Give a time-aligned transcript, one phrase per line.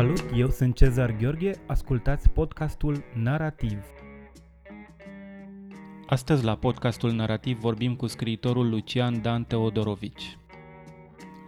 [0.00, 3.78] Salut, eu sunt Cezar Gheorghe, ascultați podcastul Narativ.
[6.06, 10.38] Astăzi la podcastul Narativ vorbim cu scriitorul Lucian Dan Teodorovici.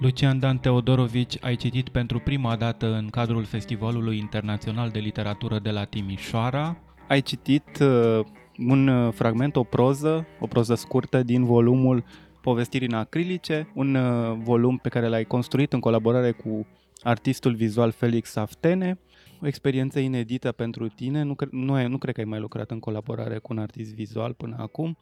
[0.00, 5.70] Lucian Dan Teodorovici ai citit pentru prima dată în cadrul Festivalului Internațional de Literatură de
[5.70, 6.76] la Timișoara.
[7.08, 8.20] Ai citit uh,
[8.68, 12.04] un uh, fragment, o proză, o proză scurtă din volumul
[12.40, 16.66] Povestiri în acrilice, un uh, volum pe care l-ai construit în colaborare cu
[17.02, 18.98] artistul vizual Felix Aftene,
[19.40, 22.70] o experiență inedită pentru tine, nu, cre- nu, ai, nu cred că ai mai lucrat
[22.70, 24.96] în colaborare cu un artist vizual până acum,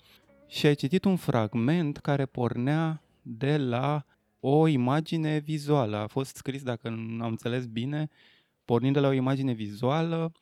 [0.47, 4.05] și ai citit un fragment care pornea de la
[4.41, 5.97] o imagine vizuală.
[5.97, 8.09] A fost scris, dacă am înțeles bine,
[8.65, 10.33] pornind de la o imagine vizuală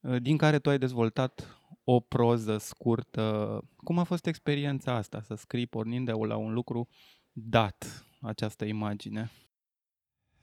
[0.00, 3.60] uh, din care tu ai dezvoltat o proză scurtă.
[3.76, 6.88] Cum a fost experiența asta, să scrii pornind de la un lucru
[7.32, 9.30] dat, această imagine?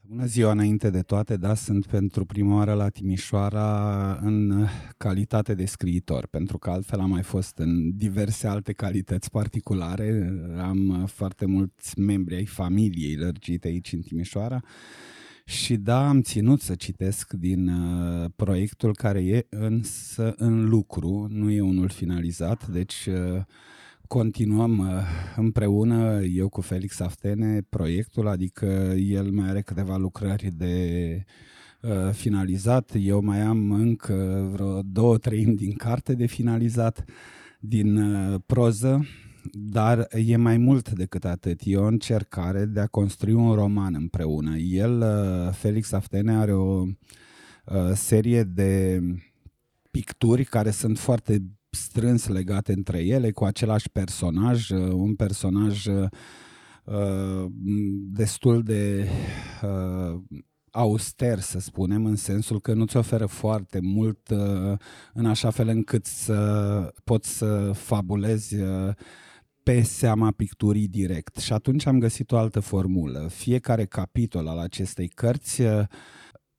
[0.03, 5.65] Bună ziua înainte de toate, da, sunt pentru prima oară la Timișoara în calitate de
[5.65, 10.33] scriitor, pentru că altfel am mai fost în diverse alte calități particulare.
[10.57, 14.61] Am foarte mulți membri ai familiei lărgite aici în Timișoara
[15.45, 21.51] și da, am ținut să citesc din uh, proiectul care e însă în lucru, nu
[21.51, 23.41] e unul finalizat, deci uh,
[24.11, 24.87] continuăm uh,
[25.35, 28.65] împreună, eu cu Felix Aftene, proiectul, adică
[28.97, 31.25] el mai are câteva lucrări de
[31.81, 37.03] uh, finalizat, eu mai am încă vreo două treimi din carte de finalizat,
[37.59, 39.05] din uh, proză,
[39.53, 41.59] dar e mai mult decât atât.
[41.63, 44.57] E o încercare de a construi un roman împreună.
[44.57, 45.03] El,
[45.53, 46.85] Felix Aftene, are o
[47.93, 49.01] serie de
[49.91, 56.07] picturi care sunt foarte strâns legate între ele, cu același personaj, uh, un personaj uh,
[56.83, 57.45] uh,
[58.11, 59.07] destul de
[59.63, 60.21] uh,
[60.71, 64.77] auster, să spunem, în sensul că nu-ți oferă foarte mult uh,
[65.13, 68.93] în așa fel încât să poți să fabulezi uh,
[69.63, 71.37] pe seama picturii direct.
[71.37, 73.27] Și atunci am găsit o altă formulă.
[73.33, 75.83] Fiecare capitol al acestei cărți uh,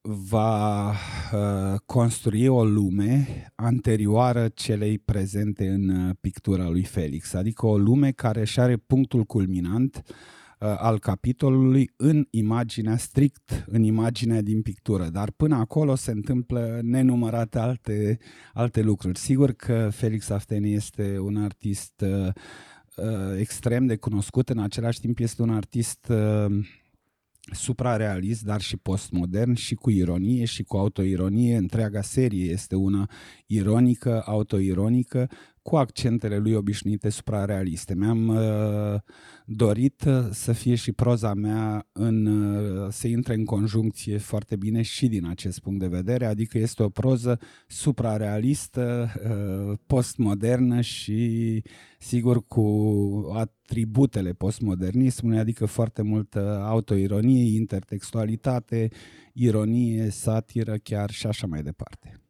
[0.03, 7.79] va uh, construi o lume anterioară celei prezente în uh, pictura lui Felix, adică o
[7.79, 14.63] lume care și are punctul culminant uh, al capitolului în imaginea strict, în imaginea din
[14.63, 18.19] pictură, dar până acolo se întâmplă nenumărate alte,
[18.53, 19.19] alte lucruri.
[19.19, 22.33] Sigur că Felix Afteni este un artist uh,
[22.97, 26.67] uh, extrem de cunoscut, în același timp este un artist uh,
[27.51, 31.57] suprarealist, dar și postmodern și cu ironie și cu autoironie.
[31.57, 33.11] Întreaga serie este una
[33.47, 35.31] ironică, autoironică,
[35.63, 37.95] cu accentele lui obișnuite suprarealiste.
[37.95, 39.01] Mi-am uh,
[39.47, 44.83] dorit uh, să fie și proza mea în, uh, să intre în conjuncție foarte bine
[44.83, 49.13] și din acest punct de vedere, adică este o proză suprarealistă,
[49.71, 51.63] uh, postmodernă și
[51.99, 52.65] sigur cu
[53.35, 58.89] atributele postmodernismului, adică foarte multă autoironie, intertextualitate,
[59.33, 62.22] ironie, satiră chiar și așa mai departe.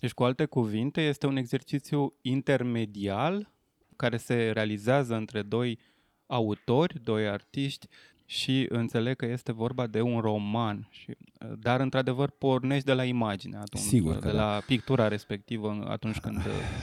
[0.00, 3.50] Deci, cu alte cuvinte, este un exercițiu intermedial
[3.96, 5.78] care se realizează între doi
[6.26, 7.86] autori, doi artiști
[8.24, 11.16] și înțeleg că este vorba de un roman, și,
[11.58, 14.44] dar într-adevăr pornești de la imagine atunci, Sigur că de da.
[14.54, 16.36] la pictura respectivă atunci când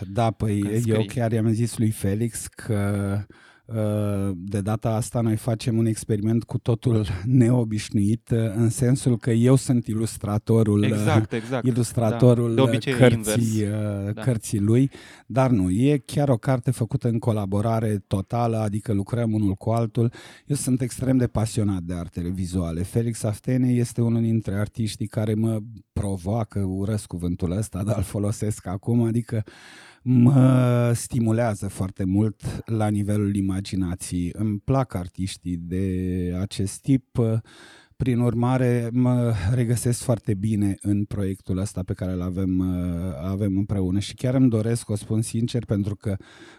[0.08, 1.08] Da, păi când eu scrii.
[1.08, 3.36] chiar i-am zis lui Felix că uh,
[4.36, 9.56] de data asta noi facem un experiment cu totul neobișnuit, uh, în sensul că eu
[9.56, 11.66] sunt ilustratorul uh, Exact, exact.
[11.66, 12.56] ilustratorul da.
[12.56, 14.08] De obicei e cărții, invers.
[14.08, 14.22] uh, Da.
[14.22, 14.92] cărții lui,
[15.26, 20.12] dar nu, e chiar o carte făcută în colaborare totală, adică lucrăm unul cu altul.
[20.46, 22.84] Eu sunt extrem de pasionat de artele vizuale.
[22.84, 25.60] Felix Aftene este unul dintre artiștii care mă
[25.94, 29.44] provoacă, urăsc cuvântul ăsta, dar îl folosesc acum, adică
[30.09, 34.31] mă stimulează foarte mult la nivelul imaginației.
[34.33, 37.19] Îmi plac artiștii de acest tip,
[37.95, 42.68] prin urmare mă regăsesc foarte bine în proiectul ăsta pe care îl avem, uh,
[43.24, 46.15] avem împreună și chiar îmi doresc, o spun sincer, pentru că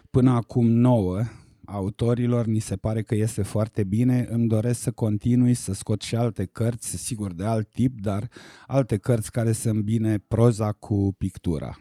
[0.09, 1.21] până acum nouă
[1.65, 6.15] autorilor ni se pare că este foarte bine, îmi doresc să continui să scot și
[6.15, 8.27] alte cărți, sigur de alt tip, dar
[8.67, 11.77] alte cărți care să îmbine proza cu pictura.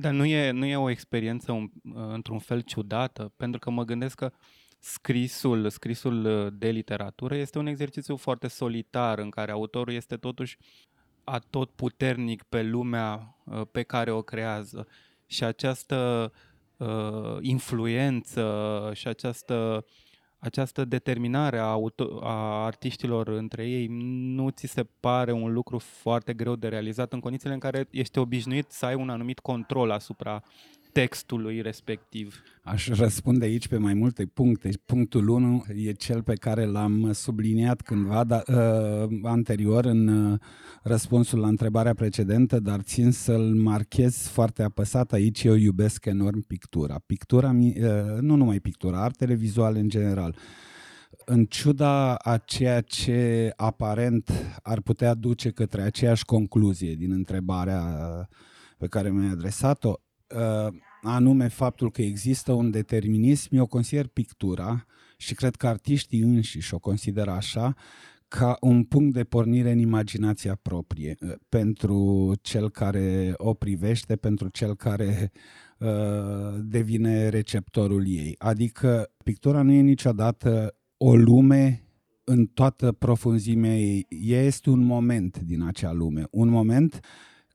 [0.00, 4.14] Dar nu e, nu e o experiență un, într-un fel ciudată, pentru că mă gândesc
[4.16, 4.32] că
[4.78, 10.56] scrisul, scrisul de literatură este un exercițiu foarte solitar în care autorul este totuși
[11.24, 14.86] atot puternic pe lumea uh, pe care o creează.
[15.26, 16.32] Și această
[16.76, 19.84] uh, influență și această
[20.40, 23.86] această determinare a, auto- a artiștilor între ei
[24.34, 28.18] nu ți se pare un lucru foarte greu de realizat în condițiile în care ești
[28.18, 30.42] obișnuit să ai un anumit control asupra
[30.92, 32.42] textului respectiv?
[32.62, 34.70] Aș răspunde aici pe mai multe puncte.
[34.84, 40.38] Punctul 1 e cel pe care l-am subliniat cândva da, uh, anterior în uh,
[40.82, 45.44] răspunsul la întrebarea precedentă, dar țin să-l marchez foarte apăsat aici.
[45.44, 47.00] Eu iubesc enorm pictura.
[47.06, 47.74] Pictura, uh,
[48.20, 50.36] nu numai pictura, artele vizuale în general
[51.24, 54.30] în ciuda a ceea ce aparent
[54.62, 57.82] ar putea duce către aceeași concluzie din întrebarea
[58.78, 60.09] pe care mi-ai adresat-o, uh,
[61.02, 64.86] anume faptul că există un determinism, eu consider pictura
[65.16, 67.74] și cred că artiștii înșiși o consideră așa,
[68.28, 74.48] ca un punct de pornire în imaginația proprie uh, pentru cel care o privește, pentru
[74.48, 75.30] cel care
[75.78, 75.88] uh,
[76.62, 78.34] devine receptorul ei.
[78.38, 81.84] Adică pictura nu e niciodată o lume
[82.24, 84.06] în toată profunzimea ei.
[84.08, 87.00] Ea este un moment din acea lume, un moment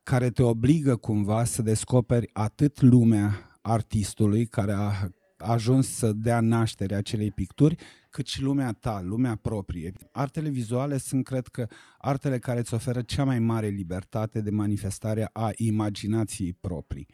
[0.06, 4.92] care te obligă cumva să descoperi atât lumea artistului care a
[5.38, 7.76] ajuns să dea naștere acelei picturi,
[8.10, 9.92] cât și lumea ta, lumea proprie.
[10.12, 11.68] Artele vizuale sunt, cred că,
[11.98, 17.08] artele care îți oferă cea mai mare libertate de manifestare a imaginației proprii.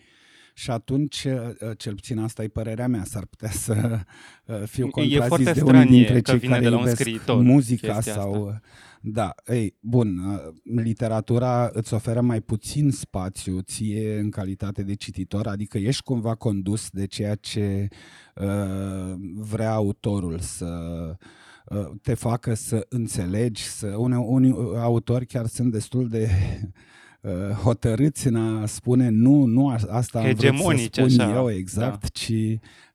[0.53, 4.00] Și atunci, uh, cel puțin asta e părerea mea, s-ar putea să
[4.45, 8.48] uh, fiu contrazis de unii dintre cei care iubesc muzica sau...
[8.48, 8.62] Asta
[9.03, 15.48] da, ei, bun, uh, literatura îți oferă mai puțin spațiu ție în calitate de cititor,
[15.48, 17.88] adică ești cumva condus de ceea ce
[18.36, 20.68] uh, vrea autorul să
[21.65, 26.30] uh, te facă să înțelegi, să unii, unii autori chiar sunt destul de
[26.63, 26.69] uh,
[27.63, 31.35] hotărâți în a spune nu, nu asta am vrut să spun așa.
[31.35, 32.07] eu exact, da.
[32.07, 32.33] ci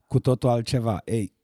[0.07, 1.01] cu totul altceva.
[1.05, 1.35] Ei,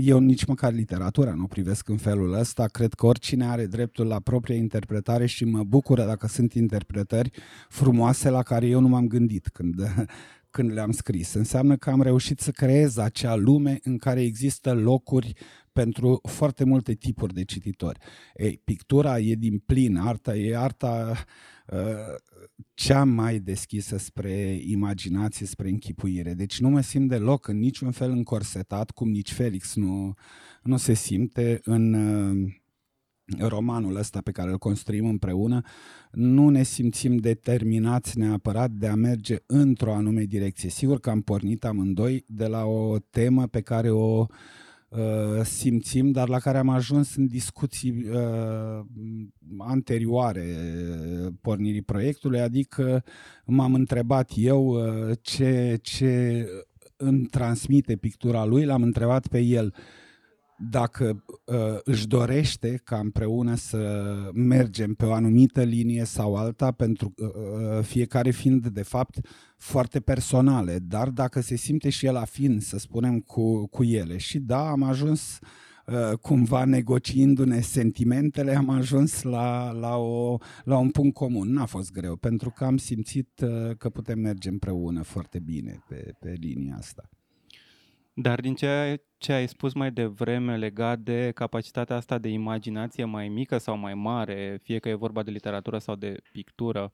[0.00, 2.66] eu nici măcar literatura nu privesc în felul ăsta.
[2.66, 7.30] Cred că oricine are dreptul la propria interpretare și mă bucură dacă sunt interpretări
[7.68, 9.74] frumoase la care eu nu m-am gândit când,
[10.54, 11.34] când le-am scris.
[11.34, 15.32] Înseamnă că am reușit să creez acea lume în care există locuri
[15.72, 17.98] pentru foarte multe tipuri de cititori.
[18.34, 21.24] Ei, pictura e din plin, arta e arta
[21.66, 21.78] uh,
[22.74, 26.34] cea mai deschisă spre imaginație, spre închipuire.
[26.34, 30.14] Deci nu mă simt deloc în niciun fel încorsetat, cum nici Felix nu,
[30.62, 32.52] nu se simte în uh,
[33.38, 35.60] romanul ăsta pe care îl construim împreună,
[36.10, 40.68] nu ne simțim determinați neapărat de a merge într-o anume direcție.
[40.68, 44.26] Sigur că am pornit amândoi de la o temă pe care o uh,
[45.42, 48.84] simțim, dar la care am ajuns în discuții uh,
[49.58, 50.44] anterioare
[51.40, 53.04] pornirii proiectului, adică
[53.44, 56.46] m-am întrebat eu uh, ce, ce
[56.96, 59.99] îmi transmite pictura lui, l-am întrebat pe el uh,
[60.68, 67.14] dacă uh, își dorește ca împreună să mergem pe o anumită linie sau alta, pentru
[67.16, 69.18] uh, uh, fiecare fiind de fapt
[69.56, 74.16] foarte personale, dar dacă se simte și el afin, să spunem, cu, cu ele.
[74.16, 75.38] Și da, am ajuns
[75.86, 81.52] uh, cumva negociindu-ne sentimentele, am ajuns la, la, o, la un punct comun.
[81.52, 86.14] N-a fost greu, pentru că am simțit uh, că putem merge împreună foarte bine pe,
[86.20, 87.08] pe linia asta.
[88.22, 93.28] Dar din ce, ce ai spus mai devreme legat de capacitatea asta de imaginație mai
[93.28, 96.92] mică sau mai mare, fie că e vorba de literatură sau de pictură,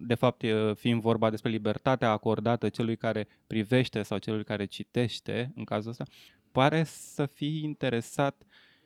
[0.00, 0.44] de fapt
[0.74, 6.04] fiind vorba despre libertatea acordată celui care privește sau celui care citește, în cazul ăsta,
[6.52, 8.42] pare să fii interesat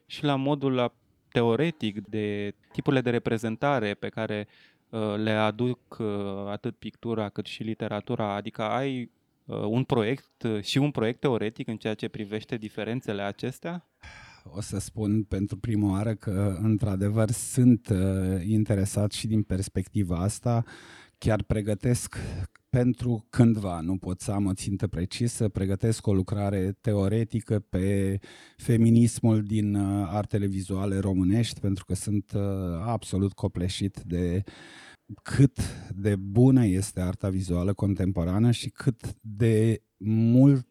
[0.07, 0.93] și la modul
[1.29, 4.49] teoretic de tipurile de reprezentare pe care
[4.89, 6.07] uh, le aduc uh,
[6.47, 11.69] atât pictura cât și literatura, adică ai Uh, un proiect uh, și un proiect teoretic
[11.69, 13.89] în ceea ce privește diferențele acestea?
[14.45, 20.65] O să spun pentru prima oară că, într-adevăr, sunt uh, interesat și din perspectiva asta.
[21.19, 22.17] Chiar pregătesc
[22.71, 28.19] pentru cândva, nu pot să am o țintă precisă, pregătesc o lucrare teoretică pe
[28.57, 32.33] feminismul din artele vizuale românești, pentru că sunt
[32.85, 34.53] absolut copleșit de uh,
[35.23, 35.59] cât
[35.95, 40.67] de bună este arta vizuală contemporană și cât de mult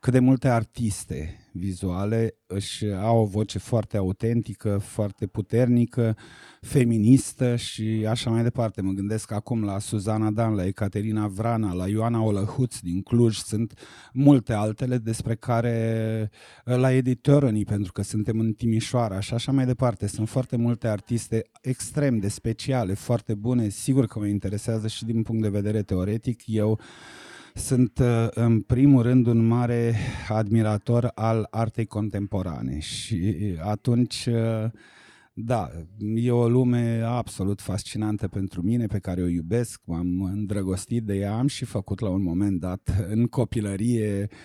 [0.00, 6.16] cât de multe artiste vizuale își au o voce foarte autentică, foarte puternică,
[6.60, 8.80] feministă și așa mai departe.
[8.80, 13.78] Mă gândesc acum la Suzana Dan, la Ecaterina Vrana, la Ioana Olăhuț din Cluj, sunt
[14.12, 16.30] multe altele despre care
[16.64, 20.06] la editörănii, pentru că suntem în Timișoara și așa mai departe.
[20.06, 25.22] Sunt foarte multe artiste extrem de speciale, foarte bune, sigur că mă interesează și din
[25.22, 26.42] punct de vedere teoretic.
[26.46, 26.80] Eu
[27.54, 29.94] Sunt uh, în primul rând un mare
[30.28, 34.70] admirator al artei contemporane și atunci uh,
[35.32, 35.70] da,
[36.14, 41.38] e o lume absolut fascinantă pentru mine, pe care o iubesc, m-am îndrăgostit de ea,
[41.38, 44.36] am și făcut la un moment dat în copilărie Uh,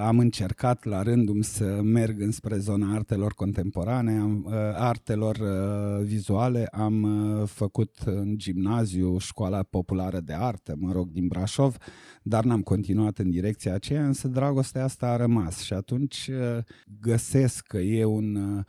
[0.00, 6.66] am încercat la rândul să merg înspre zona artelor contemporane, am, uh, artelor uh, vizuale,
[6.66, 7.06] am
[7.46, 11.76] făcut în gimnaziu școala populară de artă, mă rog, din Brașov,
[12.22, 16.30] dar n-am continuat în direcția aceea, însă dragostea asta a rămas și atunci
[17.00, 18.64] găsesc că e un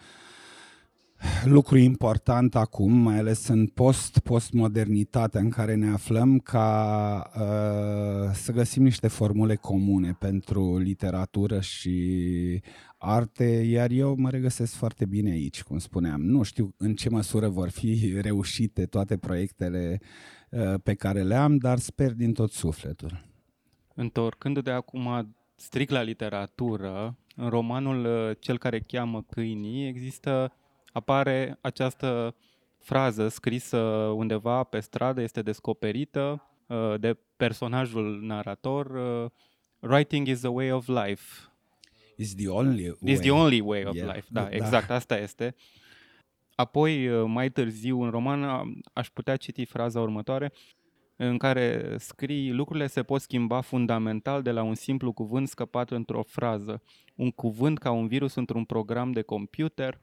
[1.46, 8.84] lucru important acum, mai ales în post-postmodernitatea în care ne aflăm, ca uh, să găsim
[8.84, 12.62] niște formule comune pentru literatură și
[12.98, 16.22] arte, iar eu mă regăsesc foarte bine aici, cum spuneam.
[16.22, 20.00] Nu știu în ce măsură vor fi reușite toate proiectele
[20.50, 23.26] uh, pe care le am, dar sper din tot sufletul.
[23.96, 30.52] Întorcând de acum strict la literatură, în romanul uh, Cel care cheamă câinii există
[30.98, 32.36] apare această
[32.78, 33.78] frază scrisă
[34.16, 38.86] undeva pe stradă, este descoperită uh, de personajul narator.
[38.86, 39.30] Uh,
[39.80, 41.24] Writing is the way of life.
[42.16, 43.14] Is the only way.
[43.14, 44.14] Is the only way of yeah.
[44.14, 44.28] life.
[44.30, 45.56] Da, da, exact, asta este.
[46.56, 48.44] Apoi, uh, mai târziu, în roman,
[48.94, 50.54] aș putea citi fraza următoare
[51.16, 56.24] în care scrii lucrurile se pot schimba fundamental de la un simplu cuvânt scăpat într-o
[56.24, 56.82] frază.
[57.16, 60.00] Un cuvânt ca un virus într-un program de computer,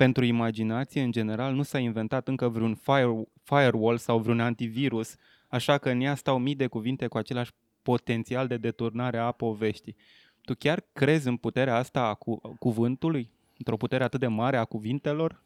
[0.00, 5.14] pentru imaginație, în general, nu s-a inventat încă vreun fire, firewall sau vreun antivirus,
[5.48, 7.52] așa că în ea stau mii de cuvinte cu același
[7.82, 9.96] potențial de deturnare a poveștii.
[10.40, 13.30] Tu chiar crezi în puterea asta a cu- cuvântului?
[13.58, 15.42] Într-o putere atât de mare a cuvintelor?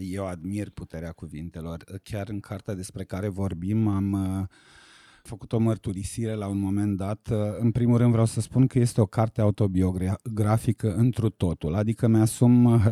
[0.00, 1.84] Eu admir puterea cuvintelor.
[2.02, 4.46] Chiar în cartea despre care vorbim am uh,
[5.22, 7.28] făcut o mărturisire la un moment dat.
[7.58, 12.64] În primul rând vreau să spun că este o carte autobiografică întru totul, adică mi-asum
[12.64, 12.84] uh,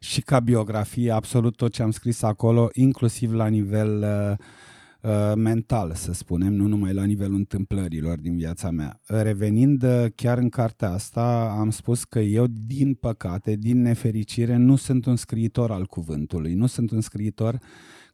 [0.00, 5.92] și ca biografie absolut tot ce am scris acolo, inclusiv la nivel uh, uh, mental,
[5.94, 9.00] să spunem, nu numai la nivelul întâmplărilor din viața mea.
[9.06, 9.84] Revenind
[10.14, 15.16] chiar în cartea asta, am spus că eu, din păcate, din nefericire, nu sunt un
[15.16, 17.58] scriitor al cuvântului, nu sunt un scriitor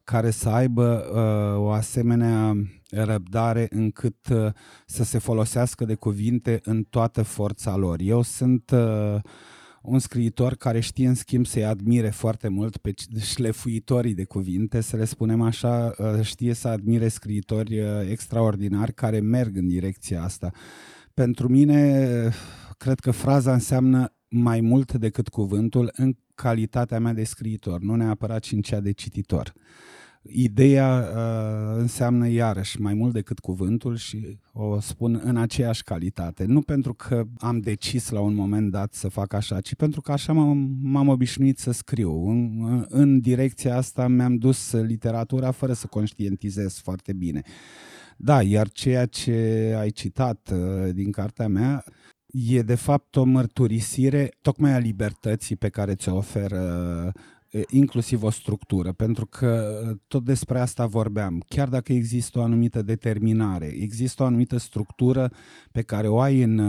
[0.09, 2.55] care să aibă uh, o asemenea
[2.89, 4.51] răbdare încât uh,
[4.85, 7.99] să se folosească de cuvinte în toată forța lor.
[8.01, 9.21] Eu sunt uh,
[9.81, 14.95] un scriitor care știe în schimb să-i admire foarte mult pe șlefuitorii de cuvinte, să
[14.95, 20.51] le spunem așa, uh, știe să admire scriitori uh, extraordinari care merg în direcția asta.
[21.13, 22.09] Pentru mine,
[22.77, 28.43] cred că fraza înseamnă mai mult decât cuvântul în calitatea mea de scriitor, nu neapărat
[28.43, 29.53] și în cea de cititor.
[30.29, 36.45] Uh, Ideea uh, înseamnă iarăși mai mult decât cuvântul și o spun în aceeași calitate.
[36.45, 40.11] Nu pentru că am decis la un moment dat să fac așa, ci pentru că
[40.11, 42.27] așa m-am, m-am obișnuit să scriu.
[42.27, 47.41] În, în direcția asta mi-am dus literatura fără să conștientizez foarte bine.
[48.17, 51.83] Da, iar ceea ce ai citat uh, din cartea mea
[52.31, 57.11] e de fapt o mărturisire tocmai a libertății pe care ți-o oferă
[57.69, 61.43] inclusiv o structură, pentru că tot despre asta vorbeam.
[61.47, 65.31] Chiar dacă există o anumită determinare, există o anumită structură
[65.71, 66.59] pe care o ai în,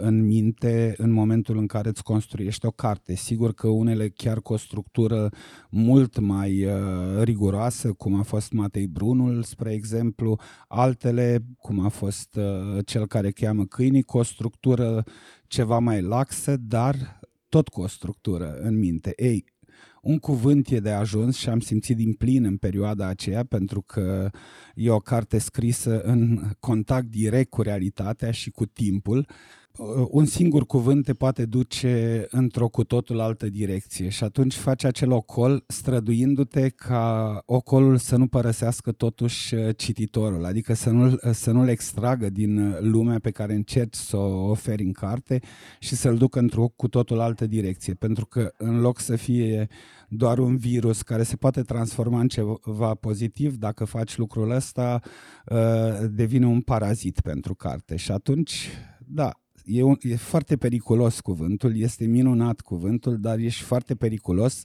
[0.00, 3.14] în minte în momentul în care îți construiești o carte.
[3.14, 5.30] Sigur că unele chiar cu o structură
[5.70, 12.36] mult mai uh, riguroasă, cum a fost Matei Brunul, spre exemplu, altele, cum a fost
[12.36, 15.04] uh, cel care cheamă câinii, cu o structură
[15.46, 19.12] ceva mai laxă, dar tot cu o structură în minte.
[19.16, 19.44] Ei,
[20.02, 24.30] un cuvânt e de ajuns și am simțit din plin în perioada aceea pentru că
[24.74, 29.18] e o carte scrisă în contact direct cu realitatea și cu timpul.
[29.18, 29.34] Uh,
[30.10, 35.12] un singur cuvânt te poate duce într-o cu totul altă direcție și atunci faci acel
[35.12, 41.50] ocol străduindu-te ca ocolul să nu părăsească totuși uh, cititorul, adică să nu-l, uh, să
[41.50, 45.40] nu-l extragă din lumea pe care încerci să o oferi în carte
[45.78, 49.68] și să-l ducă într-o cu totul altă direcție, pentru că în loc să fie
[50.08, 55.00] doar un virus care se poate transforma în ceva pozitiv, dacă faci lucrul ăsta,
[56.10, 57.96] devine un parazit pentru carte.
[57.96, 58.68] Și atunci,
[59.06, 59.32] da,
[59.68, 64.62] e, un, e foarte periculos cuvântul, este minunat cuvântul, dar ești foarte periculos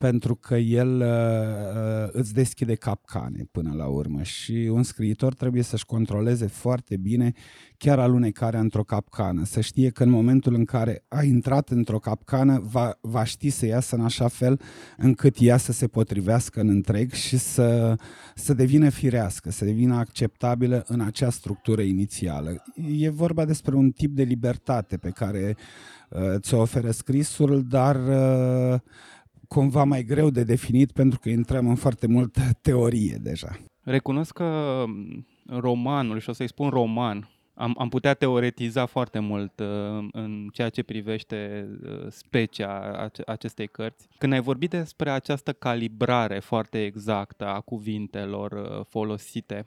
[0.00, 5.84] pentru că el uh, îți deschide capcane până la urmă și un scriitor trebuie să-și
[5.84, 7.32] controleze foarte bine
[7.76, 12.60] chiar alunecarea într-o capcană, să știe că în momentul în care a intrat într-o capcană
[12.70, 14.60] va, va ști să iasă în așa fel
[14.96, 17.96] încât ea să se potrivească în întreg și să,
[18.34, 22.64] să devină firească, să devină acceptabilă în acea structură inițială.
[22.98, 25.56] E vorba despre un tip de libertate pe care
[26.10, 28.80] uh, ți-o oferă scrisul, dar uh,
[29.54, 33.58] cumva mai greu de definit pentru că intrăm în foarte multă teorie deja.
[33.82, 34.84] Recunosc că
[35.46, 40.68] romanul, și o să-i spun roman, am, am putea teoretiza foarte mult uh, în ceea
[40.68, 44.08] ce privește uh, specia ace- acestei cărți.
[44.18, 49.64] Când ai vorbit despre această calibrare foarte exactă a cuvintelor uh, folosite,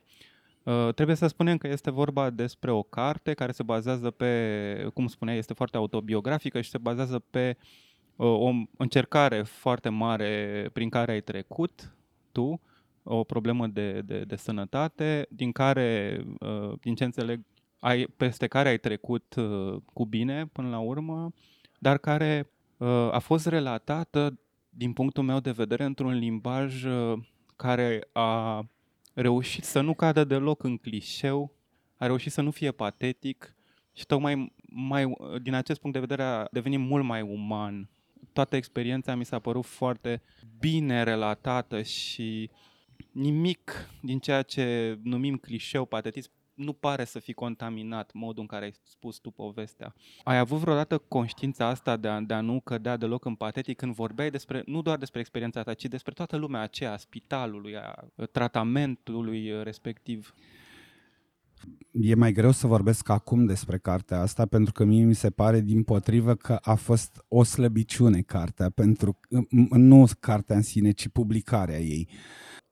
[0.64, 5.08] uh, trebuie să spunem că este vorba despre o carte care se bazează pe, cum
[5.08, 7.92] spuneai, este foarte autobiografică și se bazează pe uh,
[8.26, 11.96] o încercare foarte mare prin care ai trecut
[12.32, 12.62] tu,
[13.04, 17.42] o problemă de, de, de sănătate, din care, uh, din ce înțeleg,
[17.80, 21.32] ai, peste care ai trecut uh, cu bine până la urmă,
[21.80, 24.40] dar care uh, a fost relatată,
[24.70, 27.20] din punctul meu de vedere, într-un limbaj uh,
[27.56, 28.62] care a
[29.14, 31.52] reușit să nu cadă deloc în clișeu,
[31.98, 33.56] a reușit să nu fie patetic
[33.94, 37.90] și tocmai mai, din acest punct de vedere a devenit mult mai uman.
[38.34, 40.22] Toată experiența mi s-a părut foarte
[40.60, 42.50] bine relatată și
[43.12, 48.66] nimic din ceea ce numim clișeu, patetism, nu pare să fi contaminat modul în care
[48.66, 49.96] ai spus tu povestea.
[50.24, 53.94] Ai avut vreodată conștiința asta de a, de a nu cădea deloc în patetic când
[53.94, 58.08] vorbeai despre, nu doar despre experiența ta, ci despre toată lumea aceea, a spitalului, a
[58.32, 60.34] tratamentului respectiv?
[61.92, 65.62] E mai greu să vorbesc acum despre cartea asta pentru că mie mi se pare
[65.62, 69.20] din potrivă că a fost o slăbiciune cartea, pentru
[69.70, 72.10] nu cartea în sine, ci publicarea ei.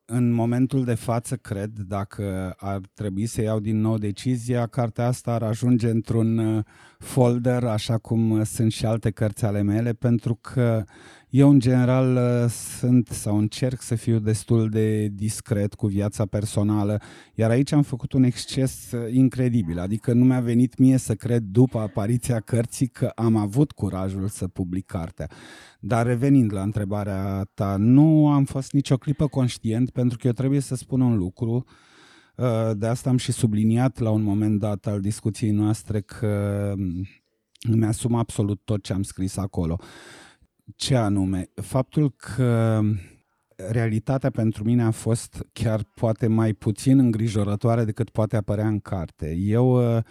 [0.06, 5.32] În momentul de față, cred, dacă ar trebui să iau din nou decizia, cartea asta
[5.34, 6.64] ar ajunge într-un uh,
[7.02, 10.84] folder, așa cum sunt și alte cărți ale mele, pentru că
[11.30, 17.02] eu, în general, uh, sunt sau încerc să fiu destul de discret cu viața personală,
[17.36, 21.44] iar aici am făcut un exces uh, incredibil, adică nu mi-a venit mie să cred
[21.44, 25.30] după apariția cărții că am avut curajul să public cartea.
[25.80, 30.60] Dar revenind la întrebarea ta, nu am fost nicio clipă conștient pentru că eu trebuie
[30.60, 31.64] să spun un lucru, uh,
[32.74, 37.08] de asta am și subliniat la un moment dat al discuției noastre că mm,
[37.62, 39.80] îmi asum absolut tot ce am scris acolo.
[40.76, 41.50] Ce anume?
[41.54, 42.82] Faptul că
[43.70, 49.36] realitatea pentru mine a fost chiar poate mai puțin îngrijorătoare decât poate apărea în carte.
[49.36, 50.04] Eu uh,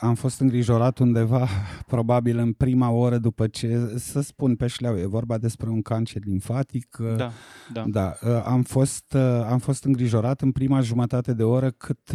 [0.00, 1.48] am fost îngrijorat undeva,
[1.86, 6.22] probabil în prima oră după ce, să spun pe șleau, e vorba despre un cancer
[6.24, 6.98] limfatic.
[7.00, 7.30] Uh, da,
[7.72, 7.84] da.
[7.86, 9.14] da uh, am, fost,
[9.48, 12.10] am fost îngrijorat în prima jumătate de oră cât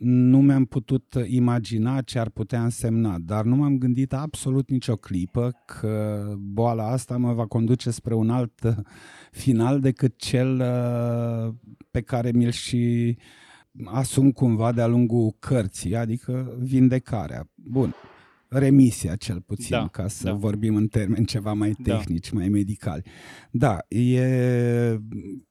[0.00, 5.62] nu mi-am putut imagina ce ar putea însemna, dar nu m-am gândit absolut nicio clipă
[5.66, 8.84] că boala asta mă va conduce spre un alt
[9.30, 11.54] final decât cel uh,
[11.90, 13.16] pe care mi-l și
[13.84, 17.50] asum cumva de-a lungul cărții, adică vindecarea.
[17.54, 17.94] Bun,
[18.48, 20.32] remisia cel puțin, da, ca să da.
[20.32, 21.94] vorbim în termeni ceva mai da.
[21.94, 22.38] tehnici, da.
[22.38, 23.02] mai medicali.
[23.50, 25.00] Da, e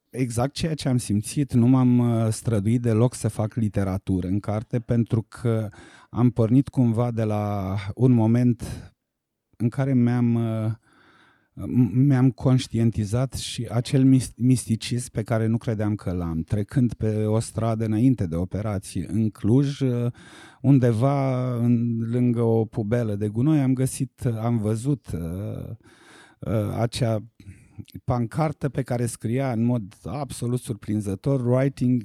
[0.10, 4.80] exact ceea ce am simțit, nu m-am uh, străduit deloc să fac literatură în carte
[4.80, 5.70] pentru că
[6.10, 8.64] am pornit cumva de la un moment
[9.58, 10.72] în care mi-am uh,
[11.94, 16.42] mi-am conștientizat și acel misticism pe care nu credeam că l-am.
[16.42, 20.12] Trecând pe o stradă înainte de operație în Cluj, uh,
[20.62, 25.70] undeva în, lângă o pubelă de gunoi, am găsit, am văzut uh,
[26.40, 27.24] uh, acea
[28.04, 32.04] pancartă pe care scria în mod absolut surprinzător Writing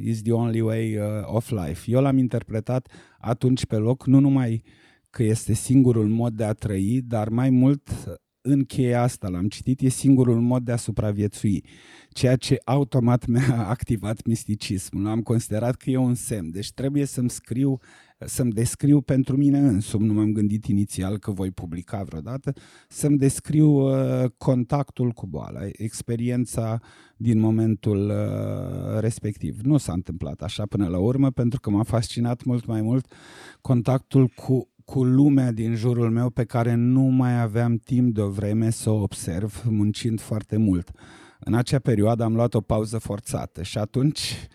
[0.00, 1.90] is the only way uh, of life.
[1.90, 4.62] Eu l-am interpretat atunci pe loc, nu numai
[5.10, 7.90] că este singurul mod de a trăi, dar mai mult
[8.42, 11.64] în cheia asta l-am citit, e singurul mod de a supraviețui,
[12.08, 15.06] ceea ce automat mi-a activat misticismul.
[15.06, 17.80] Am considerat că e un semn, deci trebuie să-mi scriu,
[18.18, 22.52] să-mi descriu pentru mine însumi, nu m-am gândit inițial că voi publica vreodată,
[22.88, 26.80] să-mi descriu uh, contactul cu boala, experiența
[27.16, 29.60] din momentul uh, respectiv.
[29.62, 33.12] Nu s-a întâmplat așa până la urmă, pentru că m-a fascinat mult mai mult
[33.60, 38.28] contactul cu cu lumea din jurul meu pe care nu mai aveam timp de o
[38.28, 40.90] vreme să o observ, muncind foarte mult.
[41.38, 44.48] În acea perioadă am luat o pauză forțată și atunci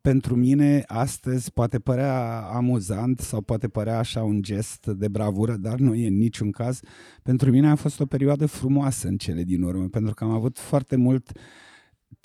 [0.00, 5.78] pentru mine astăzi poate părea amuzant sau poate părea așa un gest de bravură, dar
[5.78, 6.80] nu e în niciun caz.
[7.22, 10.58] Pentru mine a fost o perioadă frumoasă în cele din urmă, pentru că am avut
[10.58, 11.32] foarte mult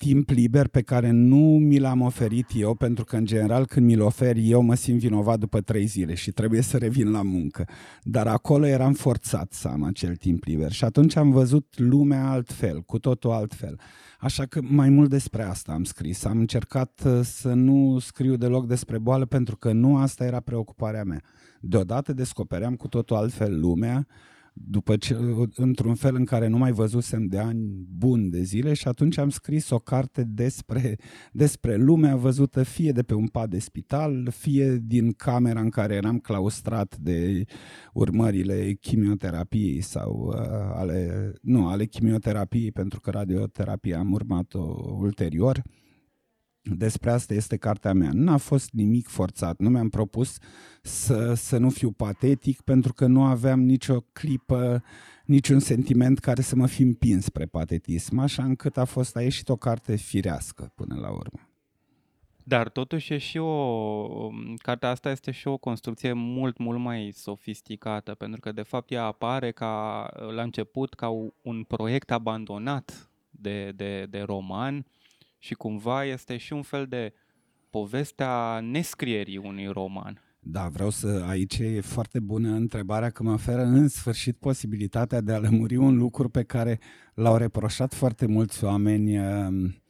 [0.04, 4.00] timp liber pe care nu mi l-am oferit eu, pentru că în general când mi-l
[4.00, 7.68] ofer eu mă simt vinovat după trei zile și trebuie să revin la muncă.
[8.02, 12.80] Dar acolo eram forțat să am acel timp liber și atunci am văzut lumea altfel,
[12.80, 13.80] cu totul altfel.
[14.18, 16.24] Așa că mai mult despre asta am scris.
[16.24, 21.04] Am încercat uh, să nu scriu deloc despre boală pentru că nu asta era preocuparea
[21.04, 21.22] mea.
[21.60, 24.06] Deodată descopeream cu totul altfel lumea,
[24.52, 25.16] după ce,
[25.54, 29.28] într-un fel în care nu mai văzusem de ani buni de zile și atunci am
[29.28, 30.96] scris o carte despre,
[31.32, 35.94] despre lumea văzută fie de pe un pat de spital, fie din camera în care
[35.94, 37.44] eram claustrat de
[37.92, 40.36] urmările chimioterapiei sau uh,
[40.74, 45.56] ale, nu, ale chimioterapiei pentru că radioterapia am urmat-o ulterior.
[45.56, 45.81] Uh,
[46.62, 48.10] despre asta este cartea mea.
[48.12, 50.38] Nu a fost nimic forțat, nu mi-am propus
[50.82, 54.82] să, să nu fiu patetic pentru că nu aveam nicio clipă,
[55.24, 59.48] niciun sentiment care să mă fi împins spre patetism, așa încât a fost, a ieșit
[59.48, 61.40] o carte firească până la urmă.
[62.44, 64.30] Dar totuși e și o...
[64.56, 69.04] Cartea asta este și o construcție mult, mult mai sofisticată, pentru că de fapt ea
[69.04, 71.08] apare ca, la început ca
[71.42, 74.86] un proiect abandonat de, de, de roman,
[75.42, 77.12] și cumva este și un fel de
[77.70, 80.22] povestea nescrierii unui roman.
[80.38, 85.32] Da, vreau să, aici e foarte bună întrebarea că mă oferă în sfârșit posibilitatea de
[85.32, 86.80] a lămuri un lucru pe care
[87.14, 89.81] l-au reproșat foarte mulți oameni uh, Uh,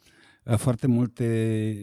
[0.45, 1.77] foarte multe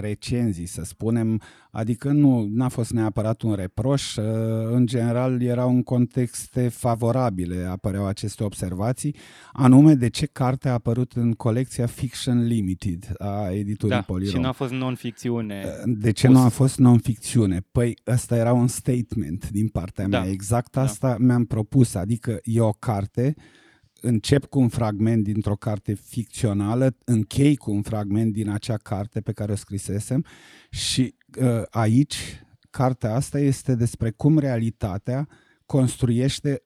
[0.00, 4.24] recenzii, să spunem, adică nu a fost neapărat un reproș, uh,
[4.70, 9.16] în general erau în contexte favorabile, apăreau aceste observații,
[9.52, 14.34] anume de ce carte a apărut în colecția Fiction Limited a editurii da, Polirom.
[14.34, 15.64] și nu a fost non-ficțiune.
[15.66, 17.60] Uh, de ce nu a fost non-ficțiune?
[17.72, 20.80] Păi ăsta era un statement din partea da, mea, exact da.
[20.80, 21.16] asta da.
[21.18, 23.42] mi-am propus, adică e o carte uh,
[24.06, 29.32] încep cu un fragment dintr-o carte ficțională, închei cu un fragment din acea carte pe
[29.32, 30.24] care o scrisesem
[30.70, 35.28] și uh, aici cartea asta este despre cum realitatea
[35.66, 36.62] construiește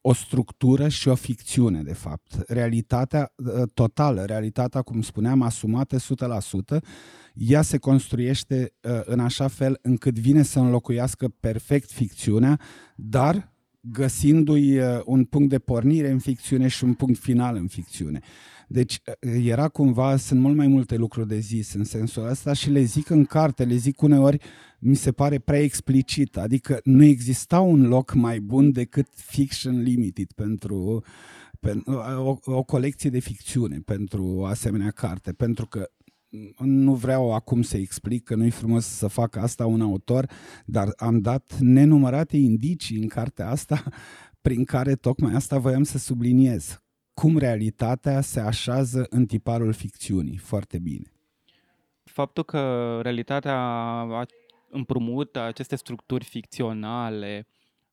[0.00, 2.42] o structură și o ficțiune, de fapt.
[2.46, 5.96] Realitatea uh, totală, realitatea, cum spuneam, asumată
[6.76, 6.82] 100%,
[7.34, 12.60] ea se construiește uh, în așa fel încât vine să înlocuiască perfect ficțiunea,
[12.96, 13.54] dar
[13.92, 18.20] găsindu-i uh, un punct de pornire în ficțiune și un punct final în ficțiune.
[18.68, 22.70] Deci uh, era cumva, sunt mult mai multe lucruri de zis în sensul ăsta și
[22.70, 24.40] le zic în carte, le zic uneori,
[24.78, 30.32] mi se pare prea explicit, adică nu exista un loc mai bun decât Fiction Limited
[30.32, 31.04] pentru,
[31.60, 35.90] pentru o, o colecție de ficțiune pentru o asemenea carte, pentru că
[36.58, 40.30] nu vreau acum să explic că nu-i frumos să fac asta un autor,
[40.64, 43.82] dar am dat nenumărate indicii în cartea asta
[44.46, 46.80] prin care tocmai asta voiam să subliniez.
[47.14, 50.36] Cum realitatea se așează în tiparul ficțiunii.
[50.36, 51.12] Foarte bine.
[52.04, 53.58] Faptul că realitatea
[54.70, 57.46] împrumută aceste structuri ficționale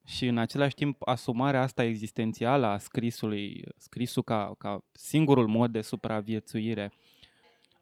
[0.06, 5.82] și în același timp asumarea asta existențială a scrisului, scrisul ca, ca singurul mod de
[5.82, 6.92] supraviețuire,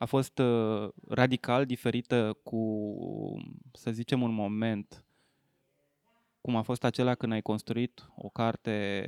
[0.01, 2.63] a fost uh, radical diferită cu,
[3.73, 5.05] să zicem, un moment
[6.41, 9.03] cum a fost acela când ai construit o carte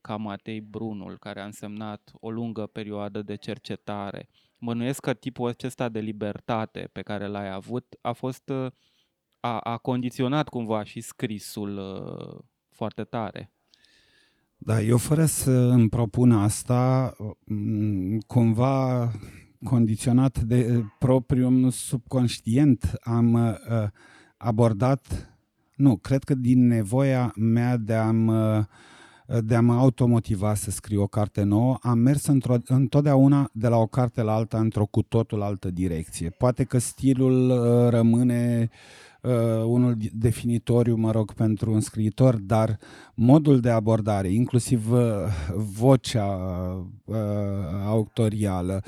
[0.00, 4.28] ca Matei Brunul, care a însemnat o lungă perioadă de cercetare.
[4.58, 8.70] Mănuiesc că tipul acesta de libertate pe care l-ai avut a fost uh,
[9.40, 13.52] a, a condiționat cumva și scrisul uh, foarte tare.
[14.56, 17.12] Da, eu fără să îmi propun asta,
[18.26, 19.10] cumva
[19.64, 23.52] condiționat de eh, propriul subconștient, am uh,
[24.36, 25.30] abordat,
[25.76, 28.64] nu, cred că din nevoia mea de a uh,
[29.44, 32.26] de a mă automotiva să scriu o carte nouă, am mers
[32.66, 36.30] întotdeauna de la o carte la alta într-o cu totul altă direcție.
[36.30, 38.70] Poate că stilul uh, rămâne
[39.22, 42.78] uh, unul definitoriu, mă rog, pentru un scriitor, dar
[43.14, 45.00] modul de abordare, inclusiv uh,
[45.54, 46.26] vocea
[47.04, 47.16] uh,
[47.84, 48.82] autorială,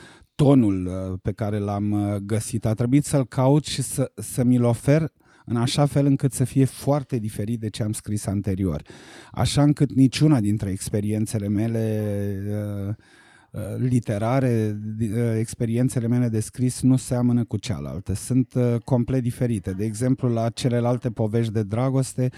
[0.44, 2.64] tonul uh, pe care l-am uh, găsit.
[2.64, 5.12] A trebuit să-l caut și să, să mi-l ofer
[5.44, 8.83] în așa fel încât să fie foarte diferit de ce am scris anterior.
[9.33, 12.42] Așa încât niciuna dintre experiențele mele
[12.88, 12.94] uh,
[13.79, 14.79] literare,
[15.38, 18.14] experiențele mele de scris nu seamănă cu cealaltă.
[18.14, 19.72] Sunt complet diferite.
[19.72, 22.31] De exemplu, la celelalte povești de dragoste,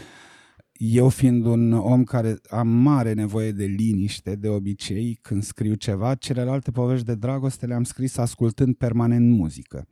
[0.82, 6.14] eu fiind un om care am mare nevoie de liniște, de obicei, când scriu ceva,
[6.14, 9.86] celelalte povești de dragoste le-am scris ascultând permanent muzică.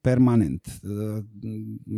[0.00, 0.80] permanent.
[0.82, 1.24] Uh,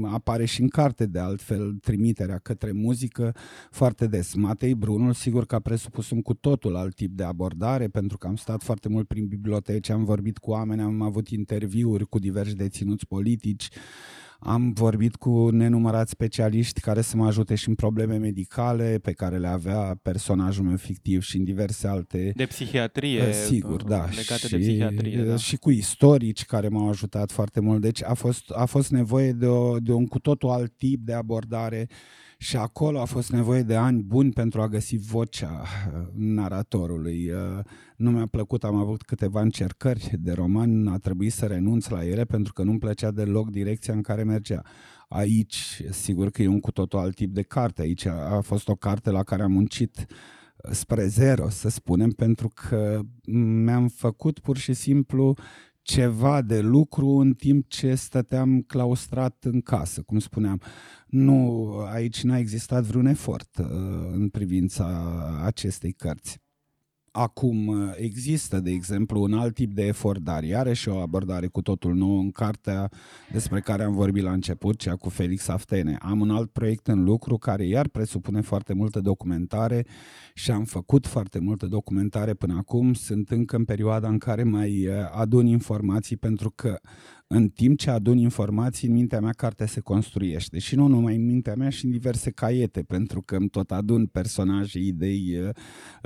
[0.02, 3.34] apare și în carte, de altfel, trimiterea către muzică
[3.70, 4.34] foarte des.
[4.34, 8.26] Matei Brunul, sigur că a presupus un cu totul alt tip de abordare, pentru că
[8.26, 12.54] am stat foarte mult prin biblioteci, am vorbit cu oameni, am avut interviuri cu diversi
[12.54, 13.68] deținuți politici,
[14.38, 19.38] am vorbit cu nenumărați specialiști care să mă ajute și în probleme medicale pe care
[19.38, 22.32] le avea personajul meu fictiv și în diverse alte...
[22.36, 23.22] De psihiatrie.
[23.22, 24.04] Uh, sigur, da.
[24.04, 25.36] Legate și, de psihiatrie, da.
[25.36, 27.80] Și cu istorici care m-au ajutat foarte mult.
[27.80, 31.12] Deci a fost, a fost nevoie de, o, de un cu totul alt tip de
[31.12, 31.88] abordare
[32.40, 37.30] și acolo a fost nevoie de ani buni pentru a găsi vocea uh, naratorului.
[37.30, 37.64] Uh,
[37.96, 42.24] nu mi-a plăcut, am avut câteva încercări de roman, a trebuit să renunț la ele
[42.24, 44.62] pentru că nu-mi plăcea deloc direcția în care mergea.
[45.08, 47.82] Aici, sigur că e un cu totul alt tip de carte.
[47.82, 52.48] Aici a fost o carte la care am muncit uh, spre zero, să spunem, pentru
[52.54, 53.00] că
[53.62, 55.34] mi-am făcut pur și simplu
[55.82, 60.60] ceva de lucru în timp ce stăteam claustrat în casă, cum spuneam.
[61.08, 63.66] Nu, aici n-a existat vreun efort uh,
[64.12, 66.38] în privința acestei cărți.
[67.10, 71.46] Acum uh, există, de exemplu, un alt tip de efort, dar are și o abordare
[71.46, 72.90] cu totul nouă în cartea
[73.32, 75.96] despre care am vorbit la început, cea cu Felix Aftene.
[76.00, 79.86] Am un alt proiect în lucru care iar presupune foarte multă documentare
[80.34, 82.92] și am făcut foarte multă documentare până acum.
[82.92, 86.78] Sunt încă în perioada în care mai uh, adun informații pentru că
[87.30, 90.58] în timp ce adun informații, în mintea mea cartea se construiește.
[90.58, 94.06] Și nu numai în mintea mea, și în diverse caiete, pentru că îmi tot adun
[94.06, 95.48] personaje, idei, uh,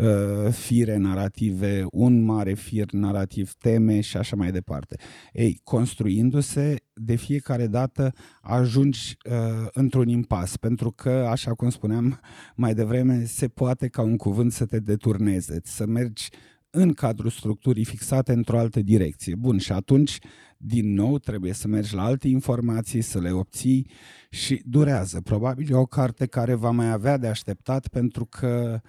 [0.06, 4.96] uh, fire narrative, un mare fir narrativ, teme și așa mai departe.
[5.32, 12.20] Ei, construindu-se, de fiecare dată ajungi uh, într-un impas, pentru că, așa cum spuneam
[12.54, 16.28] mai devreme, se poate ca un cuvânt să te deturneze, să mergi
[16.70, 19.34] în cadrul structurii fixate într-o altă direcție.
[19.34, 20.18] Bun, și atunci
[20.64, 23.90] din nou trebuie să mergi la alte informații, să le obții
[24.30, 25.20] și durează.
[25.20, 28.80] Probabil e o carte care va mai avea de așteptat pentru că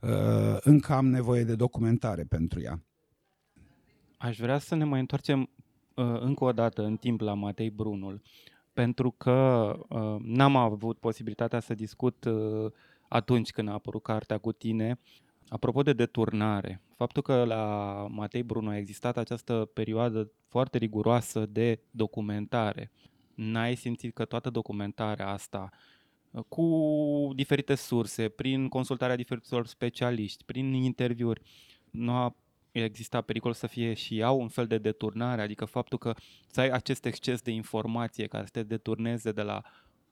[0.00, 2.82] uh, încă am nevoie de documentare pentru ea.
[4.18, 8.22] Aș vrea să ne mai întoarcem uh, încă o dată în timp la Matei Brunul,
[8.72, 12.72] pentru că uh, n-am avut posibilitatea să discut uh,
[13.08, 14.98] atunci când a apărut cartea cu tine
[15.48, 21.80] Apropo de deturnare, faptul că la Matei Bruno a existat această perioadă foarte riguroasă de
[21.90, 22.90] documentare,
[23.34, 25.70] n-ai simțit că toată documentarea asta,
[26.48, 26.66] cu
[27.34, 31.42] diferite surse, prin consultarea diferitor specialiști, prin interviuri,
[31.90, 32.36] nu a
[32.72, 36.14] existat pericol să fie și ea un fel de deturnare, adică faptul că
[36.50, 39.62] să ai acest exces de informație care să te deturneze de la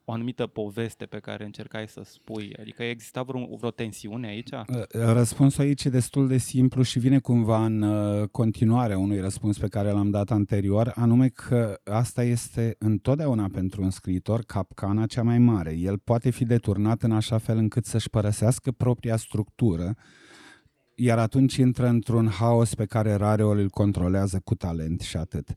[0.09, 2.55] o anumită poveste pe care încercai să spui?
[2.59, 4.51] Adică exista vreo, vreo tensiune aici?
[4.51, 9.57] Uh, răspunsul aici e destul de simplu și vine cumva în uh, continuare unui răspuns
[9.57, 15.23] pe care l-am dat anterior, anume că asta este întotdeauna pentru un scriitor capcana cea
[15.23, 15.71] mai mare.
[15.77, 19.95] El poate fi deturnat în așa fel încât să-și părăsească propria structură,
[20.95, 25.49] iar atunci intră într-un haos pe care rareori îl controlează cu talent și atât.
[25.49, 25.55] Uh,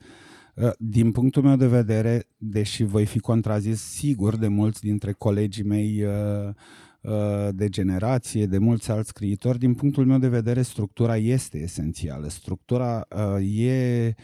[0.78, 6.04] din punctul meu de vedere, deși voi fi contrazis sigur de mulți dintre colegii mei
[6.04, 6.54] uh,
[7.00, 12.28] uh, de generație, de mulți alți scriitori, din punctul meu de vedere, structura este esențială.
[12.28, 13.08] Structura
[13.42, 14.14] e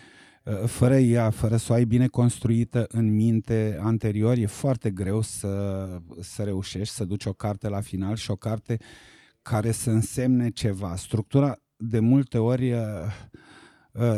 [0.67, 5.87] fără ea, fără să o ai bine construită în minte anterior, e foarte greu să,
[6.21, 8.79] să reușești să duci o carte la final și o carte
[9.43, 10.97] care să însemne ceva.
[10.97, 12.75] Structura de multe ori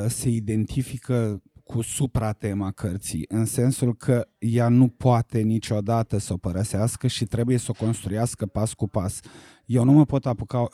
[0.08, 7.06] se identifică cu supratema cărții, în sensul că ea nu poate niciodată să o părăsească
[7.06, 9.20] și trebuie să o construiască pas cu pas.
[9.66, 10.68] Eu nu mă pot apuca uh,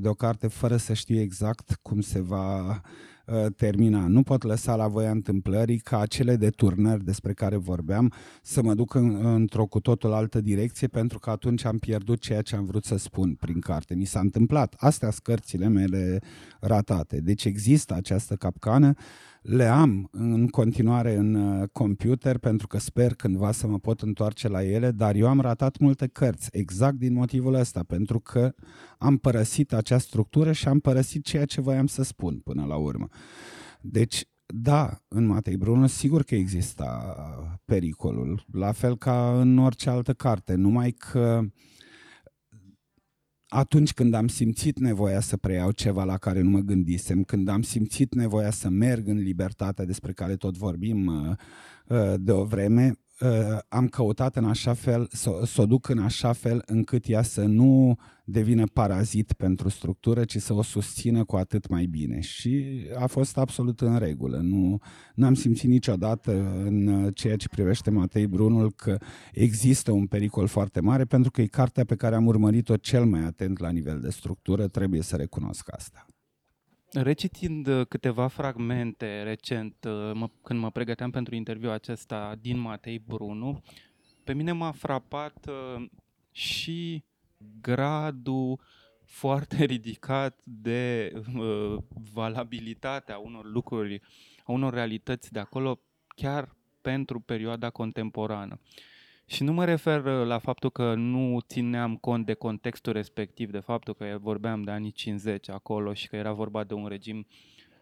[0.00, 2.80] de o carte fără să știu exact cum se va
[3.26, 4.06] uh, termina.
[4.06, 8.94] Nu pot lăsa la voia întâmplării ca acele deturnări despre care vorbeam să mă duc
[8.94, 12.84] în, într-o cu totul altă direcție pentru că atunci am pierdut ceea ce am vrut
[12.84, 13.94] să spun prin carte.
[13.94, 14.74] Mi s-a întâmplat.
[14.78, 16.20] Astea sunt cărțile mele
[16.60, 17.20] ratate.
[17.20, 18.94] Deci există această capcană
[19.44, 24.48] le am în continuare în uh, computer pentru că sper cândva să mă pot întoarce
[24.48, 28.54] la ele, dar eu am ratat multe cărți exact din motivul ăsta, pentru că
[28.98, 33.08] am părăsit acea structură și am părăsit ceea ce voiam să spun până la urmă.
[33.80, 37.16] Deci, da, în Matei Bruno sigur că exista
[37.64, 41.50] pericolul, la fel ca în orice altă carte, numai că uh,
[43.54, 47.62] atunci când am simțit nevoia să preiau ceva la care nu mă gândisem, când am
[47.62, 51.36] simțit nevoia să merg în libertatea despre care tot vorbim uh,
[51.86, 55.98] uh, de o vreme, uh, am căutat în așa fel, să, să o duc în
[55.98, 61.36] așa fel încât ea să nu devină parazit pentru structură, ci să o susțină cu
[61.36, 62.20] atât mai bine.
[62.20, 62.64] Și
[62.98, 64.36] a fost absolut în regulă.
[64.36, 64.78] Nu
[65.22, 66.32] am simțit niciodată
[66.64, 68.98] în ceea ce privește Matei Brunul că
[69.32, 73.24] există un pericol foarte mare, pentru că e cartea pe care am urmărit-o cel mai
[73.24, 76.06] atent la nivel de structură, trebuie să recunosc asta.
[76.92, 82.98] Recitind uh, câteva fragmente recent, uh, mă, când mă pregăteam pentru interviul acesta din Matei
[82.98, 83.62] Brunu,
[84.24, 85.86] pe mine m-a frapat uh,
[86.30, 87.04] și
[87.60, 88.60] gradul
[89.04, 91.76] foarte ridicat de uh,
[92.12, 94.00] valabilitatea unor lucruri,
[94.44, 95.80] a unor realități de acolo,
[96.14, 98.60] chiar pentru perioada contemporană.
[99.26, 103.58] Și nu mă refer uh, la faptul că nu țineam cont de contextul respectiv, de
[103.58, 107.26] faptul că vorbeam de anii 50 acolo și că era vorba de un regim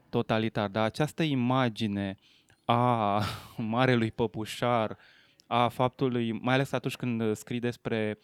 [0.08, 2.16] totalitar, dar această imagine
[2.64, 3.22] a
[3.56, 4.98] Marelui Păpușar,
[5.46, 8.18] a faptului, mai ales atunci când scrii despre,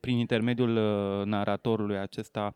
[0.00, 2.54] prin intermediul uh, naratorului acesta,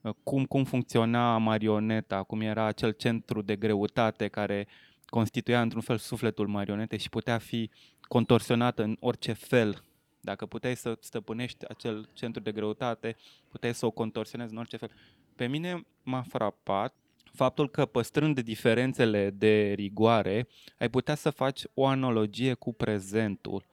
[0.00, 4.66] uh, cum, cum funcționa marioneta, cum era acel centru de greutate care
[5.06, 7.70] constituia într-un fel sufletul marionetei și putea fi
[8.00, 9.84] contorsionată în orice fel.
[10.20, 13.16] Dacă puteai să stăpânești acel centru de greutate,
[13.48, 14.90] puteai să o contorsionezi în orice fel.
[15.36, 16.94] Pe mine m-a frapat
[17.34, 23.66] faptul că păstrând diferențele de rigoare, ai putea să faci o analogie cu prezentul,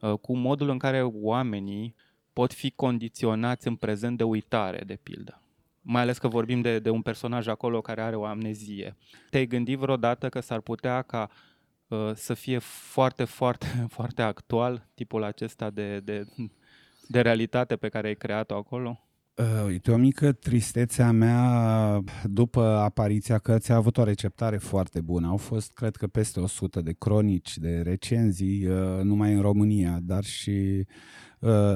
[0.00, 1.94] uh, cu modul în care oamenii
[2.32, 5.42] pot fi condiționați în prezent de uitare, de pildă.
[5.80, 8.96] Mai ales că vorbim de, de un personaj acolo care are o amnezie.
[9.30, 11.30] Te-ai gândit vreodată că s-ar putea ca
[11.88, 13.66] uh, să fie foarte, foarte,
[13.96, 16.24] foarte actual tipul acesta de, de,
[17.08, 19.06] de realitate pe care ai creat-o acolo?
[19.34, 25.00] Uh, uite, o mică tristețe a mea după apariția cărții a avut o receptare foarte
[25.00, 25.26] bună.
[25.26, 30.24] Au fost, cred că, peste 100 de cronici, de recenzii, uh, numai în România, dar
[30.24, 30.86] și uh,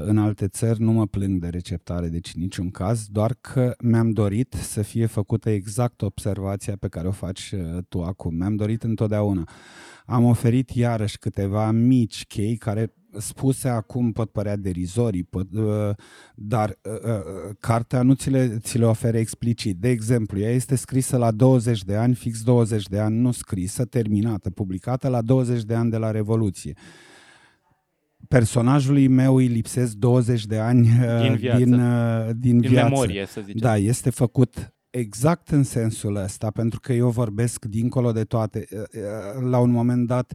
[0.05, 0.83] în alte țări.
[0.83, 5.51] Nu mă plâng de receptare, deci niciun caz, doar că mi-am dorit să fie făcută
[5.51, 8.35] exact observația pe care o faci uh, tu acum.
[8.35, 9.49] Mi-am dorit întotdeauna.
[10.07, 15.91] Am oferit iarăși câteva mici chei care spuse acum pot părea derizorii, pot, uh,
[16.35, 19.77] dar uh, uh, cartea nu ți le, ți le oferă explicit.
[19.77, 23.85] De exemplu, ea este scrisă la 20 de ani, fix 20 de ani, nu scrisă,
[23.85, 26.75] terminată, publicată la 20 de ani de la Revoluție.
[28.29, 30.89] Personajului meu îi lipsesc 20 de ani
[31.23, 31.65] din, viață.
[31.65, 32.89] din, uh, din, din viață.
[32.89, 33.61] memorie, să zicem.
[33.61, 38.67] Da, este făcut exact în sensul ăsta, pentru că eu vorbesc dincolo de toate.
[38.71, 40.33] Uh, uh, la un moment dat,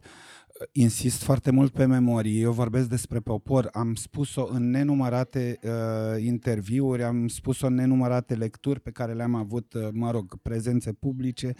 [0.72, 2.40] insist foarte mult pe memorie.
[2.40, 8.80] Eu vorbesc despre popor, am spus-o în nenumărate uh, interviuri, am spus-o în nenumărate lecturi
[8.80, 11.54] pe care le-am avut, uh, mă rog, prezențe publice.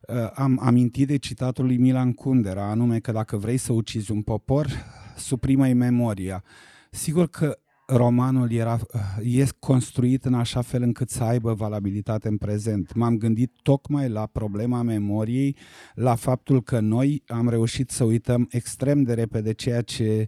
[0.00, 4.22] Uh, am amintit de citatul lui Milan Kundera, anume că dacă vrei să ucizi un
[4.22, 4.66] popor,
[5.20, 6.44] suprimă-i memoria.
[6.90, 8.78] Sigur că romanul era,
[9.22, 12.94] e construit în așa fel încât să aibă valabilitate în prezent.
[12.94, 15.56] M-am gândit tocmai la problema memoriei,
[15.94, 20.26] la faptul că noi am reușit să uităm extrem de repede ceea ce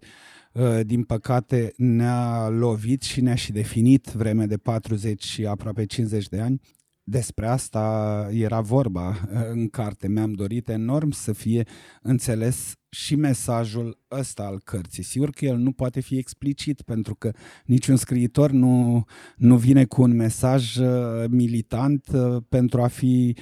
[0.52, 6.28] uh, din păcate ne-a lovit și ne-a și definit vreme de 40 și aproape 50
[6.28, 6.60] de ani
[7.04, 10.08] despre asta era vorba uh, în carte.
[10.08, 11.66] Mi-am dorit enorm să fie
[12.02, 15.02] înțeles și mesajul ăsta al cărții.
[15.02, 17.32] Sigur că el nu poate fi explicit, pentru că
[17.64, 19.04] niciun scriitor nu,
[19.36, 23.36] nu vine cu un mesaj uh, militant uh, pentru a fi,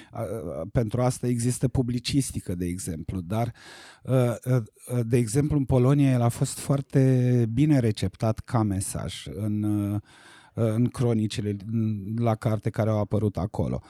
[0.73, 3.53] pentru asta există publicistică, de exemplu, dar
[5.07, 9.65] de exemplu în Polonia el a fost foarte bine receptat ca mesaj în
[10.55, 11.57] în cronicile
[12.17, 13.83] la carte care au apărut acolo.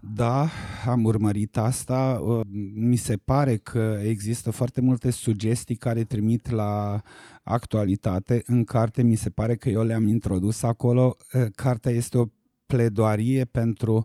[0.00, 0.48] Da,
[0.86, 2.20] am urmărit asta.
[2.22, 2.40] Uh,
[2.74, 7.02] mi se pare că există foarte multe sugestii care trimit la
[7.42, 8.42] actualitate.
[8.46, 11.16] În carte mi se pare că eu le-am introdus acolo.
[11.32, 12.24] Uh, cartea este o
[12.66, 14.04] pledoarie pentru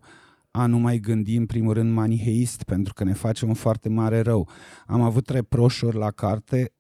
[0.51, 4.19] a nu mai gândi în primul rând maniheist, pentru că ne face un foarte mare
[4.19, 4.49] rău.
[4.87, 6.71] Am avut reproșuri la carte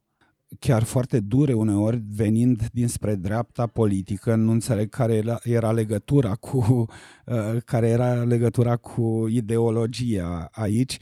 [0.59, 6.57] chiar foarte dure uneori, venind dinspre dreapta politică, nu înțeleg care era, era legătura cu
[7.25, 10.97] uh, care era legătura cu ideologia aici,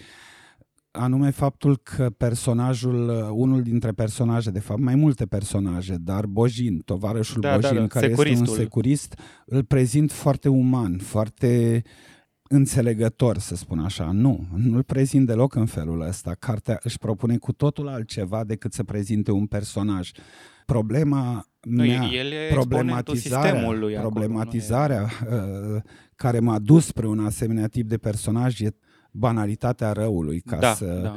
[0.92, 6.80] anume faptul că personajul, uh, unul dintre personaje, de fapt mai multe personaje, dar Bojin,
[6.80, 12.19] tovarășul da, Bojin, da, da, care este un securist, îl prezint foarte uman, foarte uh,
[12.52, 14.12] înțelegător, să spun așa.
[14.12, 16.36] Nu, nu-l prezint deloc în felul ăsta.
[16.40, 20.12] Cartea își propune cu totul altceva decât să prezinte un personaj.
[20.66, 25.82] Problema nu, mea, el e problematizarea, problematizarea acolo, uh,
[26.16, 28.76] care m-a dus spre un asemenea tip de personaj e
[29.12, 31.16] banalitatea răului ca da, să da,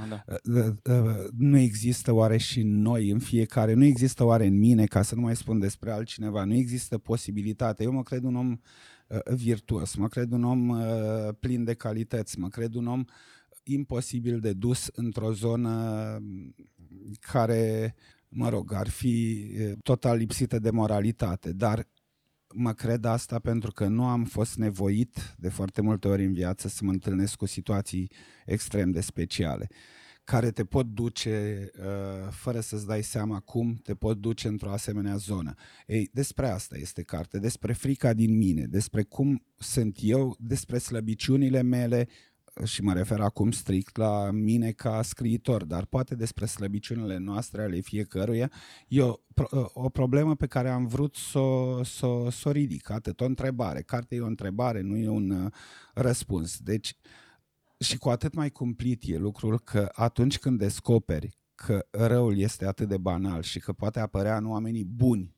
[0.83, 1.03] da.
[1.37, 5.15] nu există oare și în noi în fiecare, nu există oare în mine ca să
[5.15, 7.83] nu mai spun despre altcineva, nu există posibilitate.
[7.83, 8.57] Eu mă cred un om
[9.35, 10.77] virtuos, mă cred un om
[11.41, 13.05] plin de calități, mă cred un om
[13.63, 16.19] imposibil de dus într-o zonă
[17.21, 17.95] care,
[18.29, 19.47] mă rog, ar fi
[19.83, 21.89] total lipsită de moralitate, dar
[22.55, 26.69] mă cred asta pentru că nu am fost nevoit de foarte multe ori în viață
[26.69, 28.11] să mă întâlnesc cu situații
[28.47, 29.69] extrem de speciale
[30.25, 35.17] care te pot duce, uh, fără să-ți dai seama cum, te pot duce într-o asemenea
[35.17, 35.55] zonă.
[35.87, 41.63] Ei, despre asta este carte, despre frica din mine, despre cum sunt eu, despre slăbiciunile
[41.63, 42.09] mele,
[42.65, 47.81] și mă refer acum strict la mine ca scriitor, dar poate despre slăbiciunile noastre ale
[47.81, 48.51] fiecăruia,
[48.89, 49.15] e o,
[49.73, 53.83] o problemă pe care am vrut să o să, să ridic, atât o întrebare.
[53.83, 55.53] Cartea e o întrebare, nu e un uh,
[55.95, 56.59] răspuns.
[56.59, 56.97] Deci,
[57.83, 62.89] și cu atât mai cumplit e lucrul că atunci când descoperi că răul este atât
[62.89, 65.37] de banal și că poate apărea în oamenii buni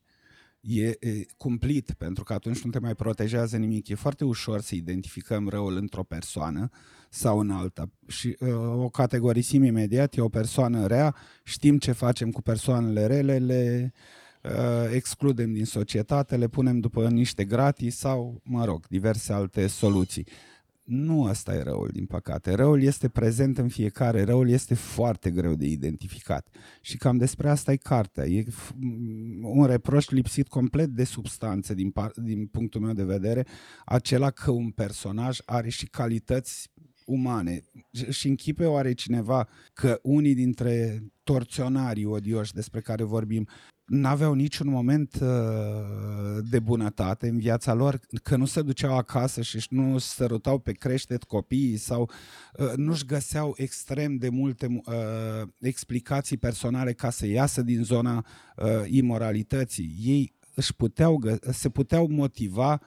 [0.65, 3.87] e, e cumplit, pentru că atunci nu te mai protejează nimic.
[3.87, 6.69] E foarte ușor să identificăm răul într-o persoană
[7.09, 7.89] sau în alta.
[8.07, 8.49] Și uh,
[8.83, 13.93] o categorisim imediat, e o persoană rea, știm ce facem cu persoanele rele, le
[14.43, 20.27] uh, excludem din societate, le punem după niște gratis sau, mă rog, diverse alte soluții.
[20.85, 22.53] Nu ăsta e răul, din păcate.
[22.53, 26.47] Răul este prezent în fiecare, răul este foarte greu de identificat.
[26.81, 28.25] Și cam despre asta e cartea.
[28.25, 28.45] E
[29.41, 33.45] un reproș lipsit complet de substanță din, din punctul meu de vedere,
[33.85, 36.71] acela că un personaj are și calități
[37.05, 37.61] umane.
[38.09, 43.47] Și închipe oare cineva că unii dintre torționarii odioși despre care vorbim
[43.85, 45.27] n-aveau niciun moment uh,
[46.49, 51.23] de bunătate în viața lor, că nu se duceau acasă și nu sărutau pe creștet
[51.23, 52.09] copiii sau
[52.59, 58.25] uh, nu-și găseau extrem de multe uh, explicații personale ca să iasă din zona
[58.55, 59.95] uh, imoralității.
[60.03, 61.21] Ei își puteau,
[61.51, 62.79] se puteau motiva uh,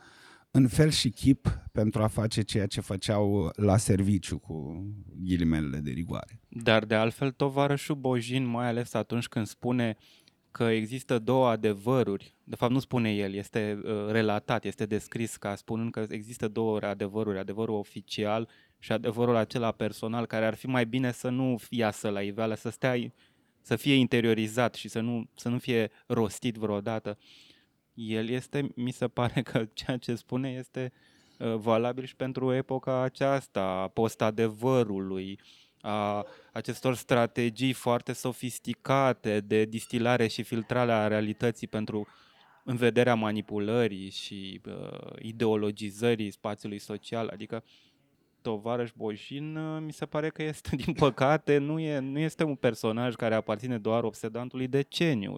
[0.50, 4.86] în fel și chip pentru a face ceea ce făceau la serviciu cu
[5.24, 6.40] ghilimelele de rigoare.
[6.48, 9.96] Dar de altfel tovarășul Bojin, mai ales atunci când spune
[10.50, 15.54] că există două adevăruri, de fapt nu spune el, este uh, relatat, este descris ca
[15.54, 20.86] spunând că există două adevăruri, adevărul oficial și adevărul acela personal, care ar fi mai
[20.86, 23.12] bine să nu iasă la iveală, să stea,
[23.62, 27.18] să fie interiorizat și să nu, să nu fie rostit vreodată.
[27.20, 27.48] Uh,
[27.98, 30.92] el este, mi se pare că ceea ce spune este
[31.38, 35.40] uh, valabil și pentru epoca aceasta, a post-adevărului,
[35.88, 42.06] a acestor strategii foarte sofisticate de distilare și filtrare a realității pentru
[42.64, 47.64] în vederea manipulării și uh, ideologizării spațiului social, adică
[48.42, 52.54] tovarăș Bojin uh, mi se pare că este, din păcate, nu, e, nu este un
[52.54, 55.36] personaj care aparține doar obsedantului deceniu.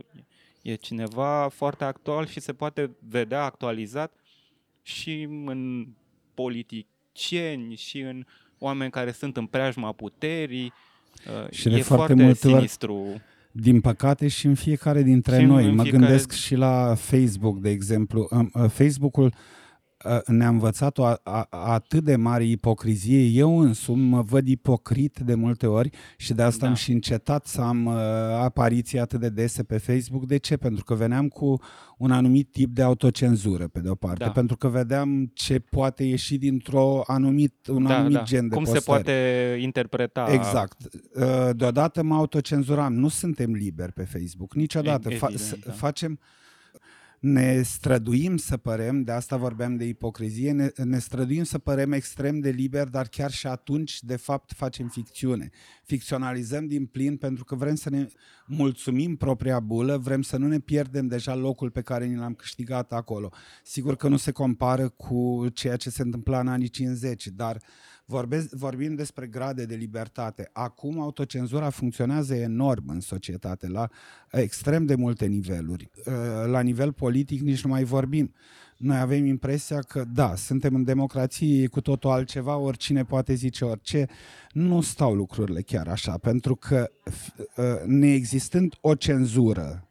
[0.62, 4.12] E cineva foarte actual și se poate vedea actualizat
[4.82, 5.88] și în
[6.34, 8.24] politicieni și în
[8.60, 10.72] oameni care sunt în preajma puterii.
[11.44, 12.94] Uh, și e de foarte, foarte sinistru.
[12.94, 13.20] Ori,
[13.52, 15.70] din păcate și în fiecare dintre și noi.
[15.70, 16.04] Mă fiecare...
[16.04, 18.28] gândesc și la Facebook, de exemplu.
[18.30, 19.34] Uh, Facebook-ul
[20.26, 23.22] ne-a învățat o a, a, atât de mare ipocrizie.
[23.22, 26.68] Eu însumi mă văd ipocrit de multe ori și de asta da.
[26.68, 27.94] am și încetat să am uh,
[28.42, 30.26] apariții atât de dese pe Facebook.
[30.26, 30.56] De ce?
[30.56, 31.60] Pentru că veneam cu
[31.98, 34.30] un anumit tip de autocenzură, pe de o parte, da.
[34.30, 38.22] pentru că vedeam ce poate ieși dintr-o anumit, un da, anumit da.
[38.22, 38.84] gen de Cum postări.
[38.84, 40.26] se poate interpreta.
[40.32, 40.76] Exact.
[41.14, 42.94] Uh, deodată mă autocenzuram.
[42.94, 45.08] Nu suntem liberi pe Facebook, niciodată.
[45.10, 45.72] Evident, Fa- da.
[45.72, 46.18] Facem
[47.20, 52.38] ne străduim să părem, de asta vorbeam de ipocrizie, ne, ne străduim să părem extrem
[52.38, 55.50] de liber, dar chiar și atunci, de fapt, facem ficțiune.
[55.84, 58.06] Ficționalizăm din plin pentru că vrem să ne
[58.46, 62.92] mulțumim propria bulă, vrem să nu ne pierdem deja locul pe care ni l-am câștigat
[62.92, 63.32] acolo.
[63.62, 67.62] Sigur că nu se compară cu ceea ce se întâmpla în anii 50, dar uh,
[68.10, 70.50] Vorbesc, vorbim despre grade de libertate.
[70.52, 73.88] Acum autocenzura funcționează enorm în societate, la
[74.30, 75.90] extrem de multe niveluri.
[76.06, 76.12] Uh,
[76.46, 78.32] la nivel politic nici nu mai vorbim.
[78.76, 83.64] Noi avem impresia că, da, suntem în democrație, e cu totul altceva, oricine poate zice
[83.64, 84.06] orice.
[84.52, 86.90] Nu stau lucrurile chiar așa, pentru că
[87.56, 89.89] uh, neexistând o cenzură Uh,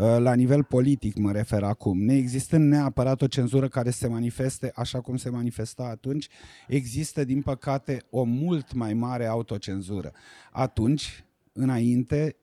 [0.00, 5.16] la nivel politic mă refer acum, neexistând neapărat o cenzură care se manifeste așa cum
[5.16, 6.28] se manifesta atunci,
[6.68, 10.12] există din păcate o mult mai mare autocenzură.
[10.52, 12.36] Atunci, înainte,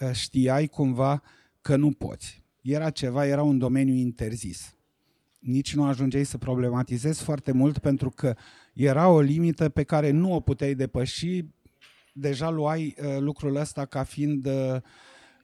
[0.00, 1.22] uh, știai cumva
[1.60, 2.42] că nu poți.
[2.62, 4.76] Era ceva, era un domeniu interzis.
[5.38, 8.34] nici nu ajungeai să problematizezi foarte mult pentru că
[8.74, 11.44] era o limită pe care nu o puteai depăși.
[12.12, 14.76] Deja luai uh, lucrul ăsta ca fiind uh,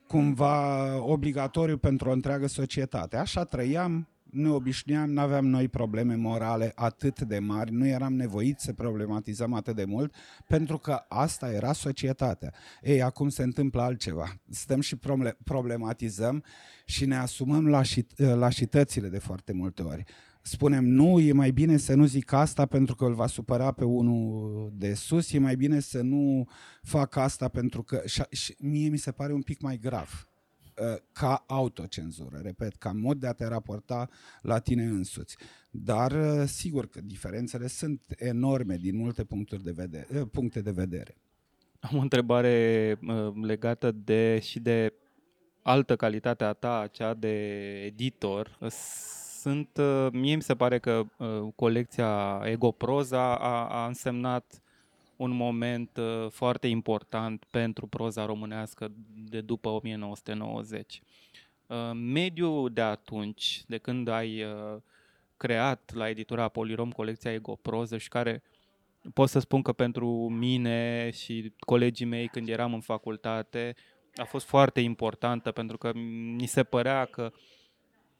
[0.09, 3.17] cumva obligatoriu pentru o întreagă societate.
[3.17, 8.63] Așa trăiam, ne obișnuiam, nu aveam noi probleme morale atât de mari, nu eram nevoiți
[8.63, 10.13] să problematizăm atât de mult,
[10.47, 12.53] pentru că asta era societatea.
[12.81, 14.33] Ei, acum se întâmplă altceva.
[14.49, 14.97] Stăm și
[15.43, 16.43] problematizăm
[16.85, 17.85] și ne asumăm
[18.17, 20.03] lașitățile de foarte multe ori.
[20.41, 23.85] Spunem, nu, e mai bine să nu zic asta pentru că îl va supăra pe
[23.85, 26.47] unul de sus, e mai bine să nu
[26.81, 28.01] fac asta pentru că...
[28.05, 30.29] Și, și mie mi se pare un pic mai grav
[30.79, 34.09] Uh, ca autocenzură, repet, ca mod de a te raporta
[34.41, 35.37] la tine însuți.
[35.71, 40.71] Dar uh, sigur că diferențele sunt enorme din multe puncturi de vedere, uh, puncte de
[40.71, 41.17] vedere.
[41.79, 42.99] Am o întrebare
[43.41, 44.93] legată de și de
[45.61, 47.35] altă calitate a ta, cea de
[47.85, 48.57] editor.
[49.39, 49.79] Sunt,
[50.11, 51.05] mie mi se pare că
[51.55, 54.61] colecția Ego Proza a, a însemnat
[55.19, 58.91] un moment uh, foarte important pentru proza românească
[59.29, 61.01] de după 1990.
[61.67, 64.81] Uh, mediul de atunci, de când ai uh,
[65.37, 68.43] creat la editura Polirom colecția Ego Proză și care
[69.13, 73.75] pot să spun că pentru mine și colegii mei când eram în facultate
[74.15, 75.91] a fost foarte importantă pentru că
[76.35, 77.31] mi se părea că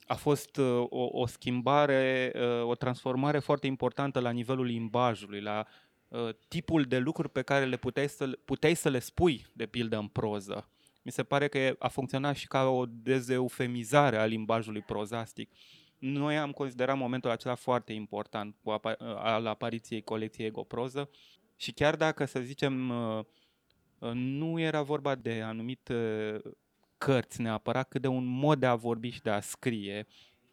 [0.10, 0.58] a fost
[0.90, 2.34] o, o schimbare,
[2.64, 5.66] o transformare foarte importantă la nivelul limbajului, la
[6.10, 9.98] Uh, tipul de lucruri pe care le puteai să, puteai să le spui, de pildă,
[9.98, 10.70] în proză.
[11.02, 15.52] Mi se pare că a funcționat și ca o dezeufemizare a limbajului prozastic.
[15.98, 21.10] Noi am considerat momentul acela foarte important cu apa- uh, al apariției colecției Egoproză
[21.56, 23.26] și chiar dacă, să zicem, uh,
[24.14, 26.42] nu era vorba de anumite
[27.00, 30.08] cărți neapărat, cât de un mod de a vorbi și de a scrie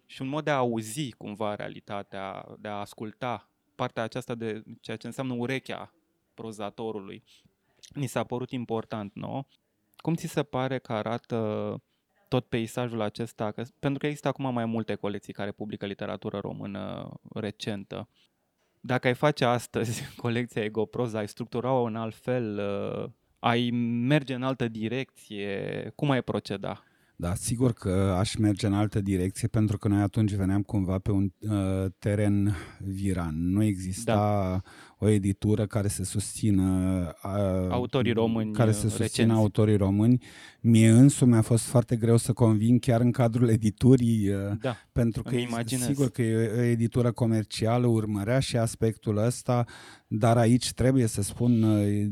[0.06, 4.96] și un mod de a auzi cumva realitatea, de a asculta partea aceasta de ceea
[4.96, 5.94] ce înseamnă urechea
[6.34, 7.22] prozatorului,
[7.94, 9.44] ni s-a părut important nouă.
[9.96, 11.80] Cum ți se pare că arată
[12.28, 13.50] tot peisajul acesta?
[13.50, 18.08] Că, pentru că există acum mai multe colecții care publică literatură română recentă.
[18.80, 23.70] Dacă ai face astăzi colecția Egoproza, ai structura-o în alt fel, uh, ai
[24.06, 26.82] merge în altă direcție, cum ai proceda?
[27.18, 31.10] Da, sigur că aș merge în altă direcție pentru că noi atunci veneam cumva pe
[31.10, 33.50] un uh, teren viran.
[33.50, 34.60] Nu exista da.
[34.98, 36.64] O editură care să susțină
[37.24, 39.32] uh, autorii români care să susțină recenzi.
[39.32, 40.22] autorii români.
[40.60, 45.22] Mie însumi mi-a fost foarte greu să convin chiar în cadrul editurii uh, da, pentru
[45.22, 45.86] că imaginez.
[45.86, 49.64] sigur că e o editură comercială, urmărea și aspectul ăsta,
[50.06, 52.06] dar aici trebuie să spun uh,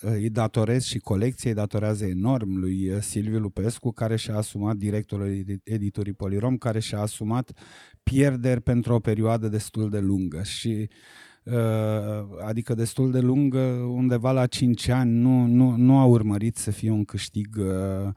[0.00, 6.12] îi datorez și colecției datorează enorm lui uh, Silviu Lupescu care și-a asumat directorul editurii
[6.12, 7.52] Polirom, care și-a asumat
[8.02, 10.86] pierderi pentru o perioadă destul de lungă și uh,
[12.46, 13.58] adică destul de lungă,
[13.94, 18.12] undeva la 5 ani, nu, nu, nu a urmărit să fie un câștig uh,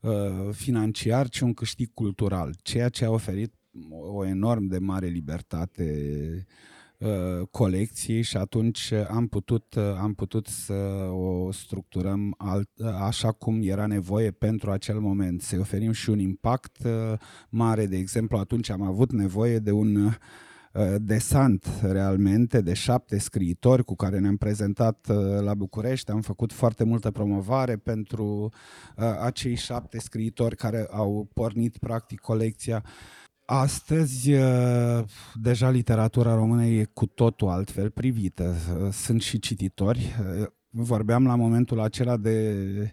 [0.00, 3.54] uh, financiar, ci un câștig cultural, ceea ce a oferit
[4.14, 6.46] o enorm de mare libertate
[6.98, 10.72] Uh, colecții și atunci am putut, uh, am putut să
[11.12, 16.18] o structurăm alt, uh, așa cum era nevoie pentru acel moment, să-i oferim și un
[16.18, 16.76] impact
[17.48, 17.86] mare.
[17.86, 20.10] De exemplu, atunci am avut nevoie de un
[20.98, 25.06] desant realmente de șapte scriitori cu care ne-am prezentat
[25.40, 26.10] la București.
[26.10, 28.52] Am făcut foarte multă promovare pentru
[29.20, 32.84] acei șapte scriitori care au pornit practic colecția
[33.46, 35.04] Astăzi, uh,
[35.34, 38.54] deja literatura română e cu totul altfel privită.
[38.92, 40.14] Sunt și cititori.
[40.40, 42.88] Uh, vorbeam la momentul acela de uh,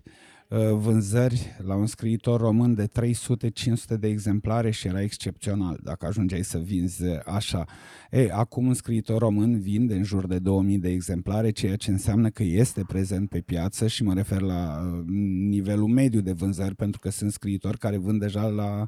[0.73, 6.57] vânzări la un scriitor român de 300-500 de exemplare și era excepțional dacă ajungeai să
[6.57, 7.65] vinzi așa.
[8.11, 12.29] Ei, acum un scriitor român vinde în jur de 2000 de exemplare, ceea ce înseamnă
[12.29, 14.81] că este prezent pe piață și mă refer la
[15.49, 18.87] nivelul mediu de vânzări, pentru că sunt scriitori care vând deja la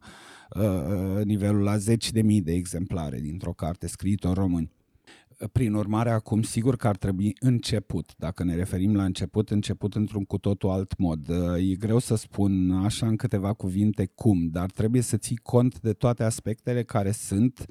[0.49, 4.71] Uh, uh, nivelul la zeci de mii de exemplare dintr-o carte scrită români.
[5.51, 8.13] Prin urmare, acum sigur că ar trebui început.
[8.17, 11.29] Dacă ne referim la început, început într-un cu totul alt mod.
[11.29, 15.81] Uh, e greu să spun așa în câteva cuvinte cum, dar trebuie să ții cont
[15.81, 17.65] de toate aspectele care sunt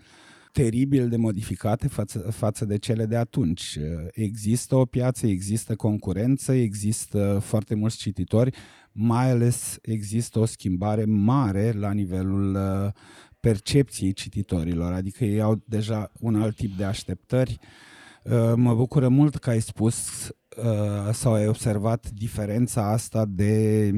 [0.52, 3.78] teribil de modificate față, față de cele de atunci.
[4.12, 8.56] Există o piață, există concurență, există foarte mulți cititori,
[8.92, 12.92] mai ales există o schimbare mare la nivelul uh,
[13.44, 17.93] percepției cititorilor, adică ei au deja un alt tip de așteptări, Uh,
[18.54, 23.90] mă bucură mult că ai spus uh, sau ai observat diferența asta de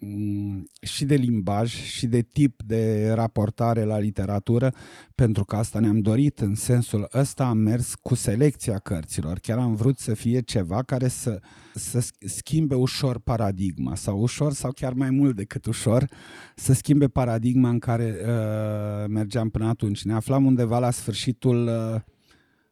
[0.00, 4.74] mm, și de limbaj și de tip de raportare la literatură,
[5.14, 9.38] pentru că asta ne-am dorit în sensul ăsta am mers cu selecția cărților.
[9.38, 11.40] Chiar am vrut să fie ceva care să,
[11.74, 16.08] să schimbe ușor paradigma sau ușor sau chiar mai mult decât ușor
[16.56, 20.02] să schimbe paradigma în care uh, mergeam până atunci.
[20.02, 22.00] Ne aflam undeva la sfârșitul uh,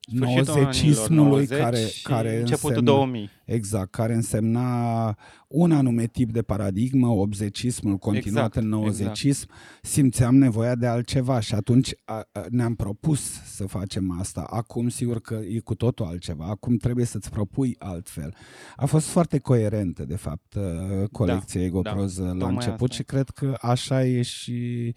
[0.07, 3.30] nouzecismului care, care începutul însemna, 2000.
[3.44, 5.16] Exact, care însemna
[5.48, 9.48] un anume tip de paradigmă, obzecismul continuat Exact, în nouzecism,
[9.82, 14.40] simțeam nevoia de altceva și atunci a, a, ne-am propus să facem asta.
[14.51, 18.34] Acum sigur că e cu totul altceva, acum trebuie să-ți propui altfel.
[18.76, 22.94] A fost foarte coerentă, de fapt, uh, colecția Da, Egoproză da, la tocmai început asta.
[22.94, 24.94] și cred că așa e și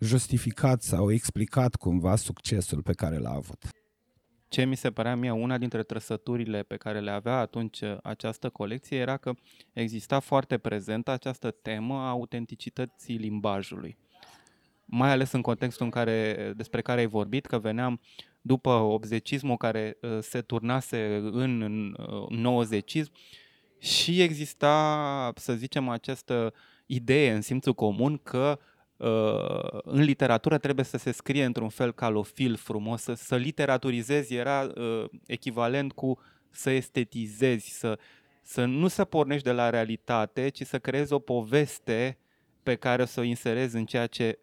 [0.00, 3.64] justificat sau explicat cumva succesul pe care l-a avut.
[4.48, 8.50] Ce mi se părea mie una dintre trăsăturile pe care le avea atunci uh, această
[8.50, 9.32] colecție era că
[9.72, 13.96] exista foarte prezentă această temă a autenticității limbajului.
[14.84, 18.00] Mai ales în contextul în care, despre care ai vorbit, că veneam
[18.40, 23.12] după obzecismul care uh, se turnase în, în uh, nouzecism
[23.78, 26.54] și exista, să zicem, această
[26.86, 28.58] idee în simțul comun că
[28.96, 34.70] uh, în literatură trebuie să se scrie într-un fel calofil, frumos, să, să literaturizezi era
[34.76, 36.18] uh, echivalent cu
[36.50, 37.98] să estetizezi, să,
[38.42, 42.18] să nu să pornești de la realitate, ci să creezi o poveste
[42.62, 44.38] pe care o să o inserezi în ceea ce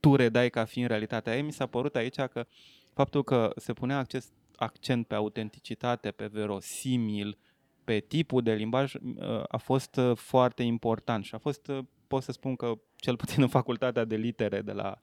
[0.00, 1.36] tu redai ca fiind realitatea.
[1.36, 2.46] Ei mi s-a părut aici că
[2.92, 7.38] faptul că se punea acces, accent pe autenticitate, pe verosimil,
[7.84, 12.22] pe tipul de limbaj uh, a fost uh, foarte important și a fost, uh, pot
[12.22, 14.98] să spun că cel puțin în facultatea de litere de la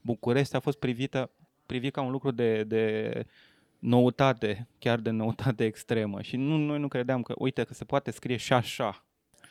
[0.00, 1.30] București a fost privită,
[1.66, 3.26] privit ca un lucru de, de
[3.78, 8.10] noutate, chiar de noutate extremă și nu, noi nu credeam că, uite, că se poate
[8.10, 9.04] scrie și așa.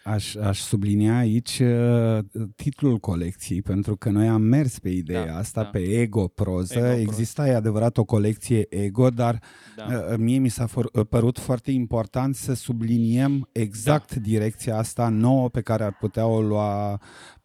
[0.08, 2.18] Aș, aș sublinia aici uh,
[2.56, 5.68] titlul colecției, pentru că noi am mers pe ideea Da, asta, da.
[5.70, 6.74] pe Ego Proză.
[6.74, 7.00] Ego Proză.
[7.02, 9.40] Exista, e adevărat, o colecție Ego, dar
[9.76, 9.84] Da.
[10.12, 14.22] uh, mie mi s-a for- uh, părut foarte important să subliniem exact Da.
[14.22, 17.02] direcția asta nouă pe care ar putea o lua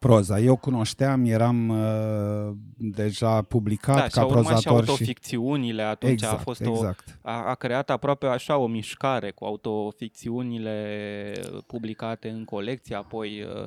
[0.07, 0.39] proza.
[0.39, 4.89] Eu cunoșteam, eram uh, deja publicat da, și ca au urmat și prozator și...
[4.89, 7.19] autoficțiunile atunci, Exact, a fost o, exact.
[7.21, 11.31] a, a creat aproape așa o mișcare cu autoficțiunile
[11.67, 13.65] publicate în colecție, apoi uh,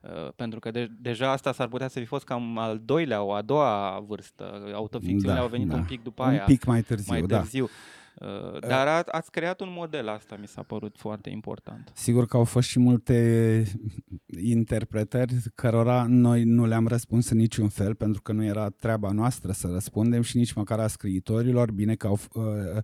[0.00, 3.32] uh, pentru că de, deja asta s-ar putea să fi fost cam al doilea, o
[3.32, 4.70] a doua vârstă.
[4.74, 5.74] Autoficțiunile Da, au venit da.
[5.74, 7.38] un pic după Un aia, pic mai târziu, mai da.
[7.38, 7.64] târziu.
[7.64, 7.70] Uh,
[8.60, 11.90] Dar a, ați creat un model, asta mi s-a părut foarte important.
[11.94, 13.64] Sigur că au fost și multe
[14.40, 19.52] interpretări cărora noi nu le-am răspuns în niciun fel, pentru că nu era treaba noastră
[19.52, 21.72] să răspundem și nici măcar a scriitorilor.
[21.72, 22.82] Bine că au, uh, uh,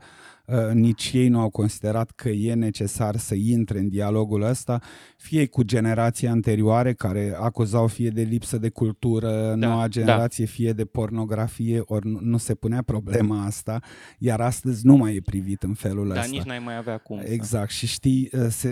[0.72, 4.80] nici ei nu au considerat că e necesar să intre în dialogul ăsta,
[5.16, 9.88] fie cu generații anterioare care acuzau fie de lipsă de cultură, Da, noua da.
[9.88, 13.80] generație, fie de pornografie, ori nu, nu se punea problema asta,
[14.18, 16.30] iar astăzi nu mai e privit în felul Dar ăsta.
[16.30, 17.18] nici n-ai mai avea cum.
[17.20, 18.68] să- Exact, și știi, uh, se,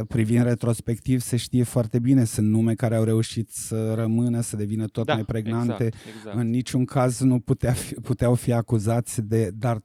[0.00, 4.56] uh, privind retrospectiv, se știe foarte bine, sunt nume care au reușit să rămână, să
[4.56, 5.84] devină tot da, mai pregnante.
[5.84, 6.36] Exact, exact.
[6.36, 9.82] În niciun caz nu putea fi, puteau fi acuzați de, dar, uh,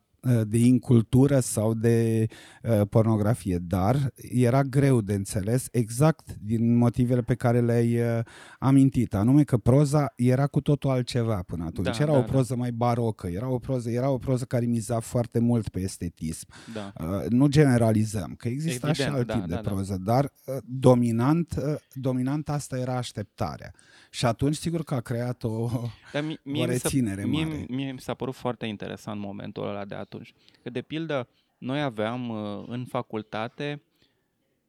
[0.48, 2.28] de incultură sau de
[2.64, 8.20] uh, pornografie, dar era greu de înțeles exact din motivele pe care le-ai uh,
[8.60, 11.98] amintit, anume că proza era cu totul altceva până atunci.
[11.98, 12.26] Da, era da, o da.
[12.26, 16.48] proză mai barocă, era o proză, era o proză care miza foarte mult pe estetism.
[16.74, 16.94] Da.
[17.06, 19.70] Uh, nu generalizăm, că exista și Evident, alt da, tip da, de da.
[19.70, 23.72] proză, dar uh, dominant, uh, dominant asta era așteptarea.
[24.16, 25.70] Și atunci, sigur că a creat o...
[26.14, 27.66] Dar mi- mie, o mi s-a- reținere mie, mare.
[27.70, 30.34] mie mi s-a părut foarte interesant momentul ăla de atunci.
[30.64, 33.82] Că, de pildă, noi aveam uh, în facultate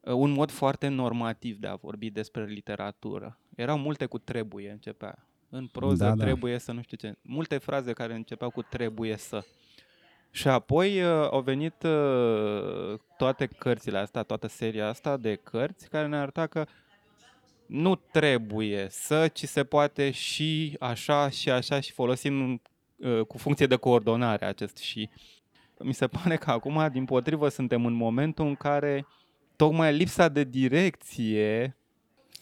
[0.00, 3.38] uh, un mod foarte normativ de a vorbi despre literatură.
[3.56, 5.26] Erau multe cu trebuie, începea.
[5.48, 6.24] În proză Da, da.
[6.24, 7.16] trebuie să nu știu ce.
[7.22, 9.44] Multe fraze care începeau cu trebuie să.
[10.30, 16.06] Și apoi uh, au venit uh, toate cărțile astea, toată seria asta de cărți care
[16.06, 16.66] ne arăta că
[17.66, 22.62] nu trebuie să, ci se poate și așa și așa și folosim
[22.96, 25.08] uh, cu funcție de coordonare acest și.
[25.78, 29.06] Mi se pare că acum, din potrivă, suntem în momentul în care
[29.56, 31.76] tocmai lipsa de direcție,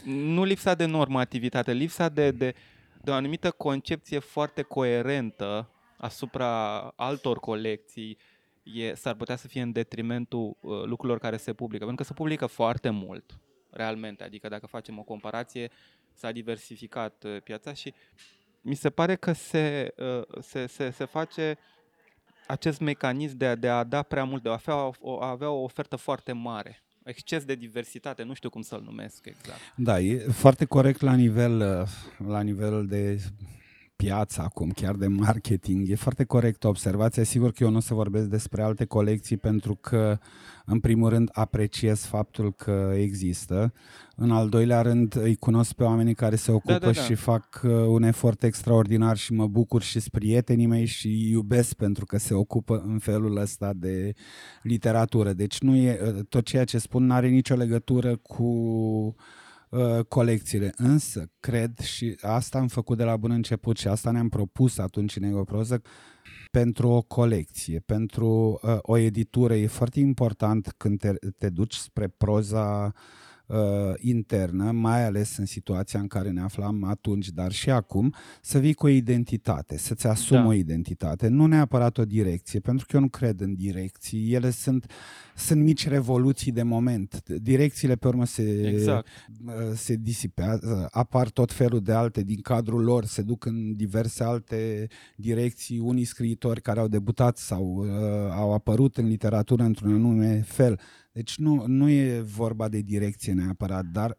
[0.04, 2.54] nu lipsa de normativitate, lipsa de, de,
[3.02, 8.18] de o anumită concepție foarte coerentă asupra altor colecții,
[8.62, 11.84] e, s-ar putea să fie în detrimentul uh, lucrurilor care se publică.
[11.84, 13.38] Pentru că se publică foarte mult,
[13.76, 14.24] realmente.
[14.24, 15.70] Adică dacă facem o comparație,
[16.12, 17.94] s-a diversificat uh, piața și
[18.60, 21.58] mi se pare că se, uh, se, se, se face
[22.46, 25.50] acest mecanism de a, de a da prea mult, de a avea, o, a avea
[25.50, 26.78] o ofertă foarte mare.
[27.04, 29.60] Exces de diversitate, nu știu cum să-l numesc exact.
[29.76, 31.86] Da, e foarte corect la nivel,
[32.26, 33.20] la nivel de
[33.96, 35.88] piață acum, chiar de marketing.
[35.88, 37.22] E foarte corect observația.
[37.22, 40.18] Sigur că eu nu o să vorbesc despre alte colecții pentru că,
[40.64, 43.72] în primul rând, apreciez faptul că există.
[44.16, 47.02] În al doilea rând, îi cunosc pe oamenii care se ocupă da, da, da.
[47.02, 51.74] și fac uh, un efort extraordinar și mă bucur și sunt prietenii mei și iubesc
[51.74, 54.14] pentru că se ocupă în felul ăsta de
[54.62, 55.32] literatură.
[55.32, 59.14] Deci nu e, uh, tot ceea ce spun nu are nicio legătură cu Uh,
[60.08, 60.72] colecțiile.
[60.76, 65.16] Însă, cred și asta am făcut de la bun început și asta ne-am propus atunci
[65.16, 65.82] în Egoproză,
[66.50, 72.08] pentru o colecție, pentru uh, o editură, e foarte important când te, te duci spre
[72.08, 72.92] proza uh,
[73.98, 78.74] internă, mai ales în situația în care ne aflam atunci, dar și acum, să vii
[78.74, 80.46] cu o identitate, să-ți asumi da.
[80.46, 84.86] o identitate, nu neapărat o direcție, pentru că eu nu cred în direcții, ele sunt
[85.36, 87.22] sunt mici revoluții de moment.
[87.28, 89.06] Direcțiile pe urmă se, exact.
[89.74, 94.86] se disipează, apar tot felul de alte din cadrul lor, se duc în diverse alte
[95.16, 97.88] direcții, unii scriitori care au debutat sau uh,
[98.30, 100.80] au apărut în literatură într-un anume fel.
[101.14, 104.18] Deci nu, nu e vorba de direcție neapărat, dar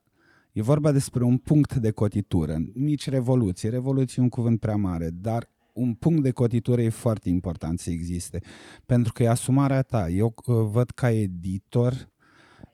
[0.51, 2.57] e vorba despre un punct de cotitură.
[2.73, 7.79] Mici revoluții, revoluții un cuvânt prea mare, dar un punct de cotitură e foarte important
[7.79, 8.41] să existe,
[8.85, 10.09] pentru că e asumarea ta.
[10.09, 12.09] Eu uh, văd ca editor,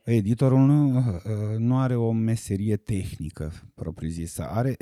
[0.04, 4.76] editorul nu, uh, nu are o meserie tehnică propriu-zisă, are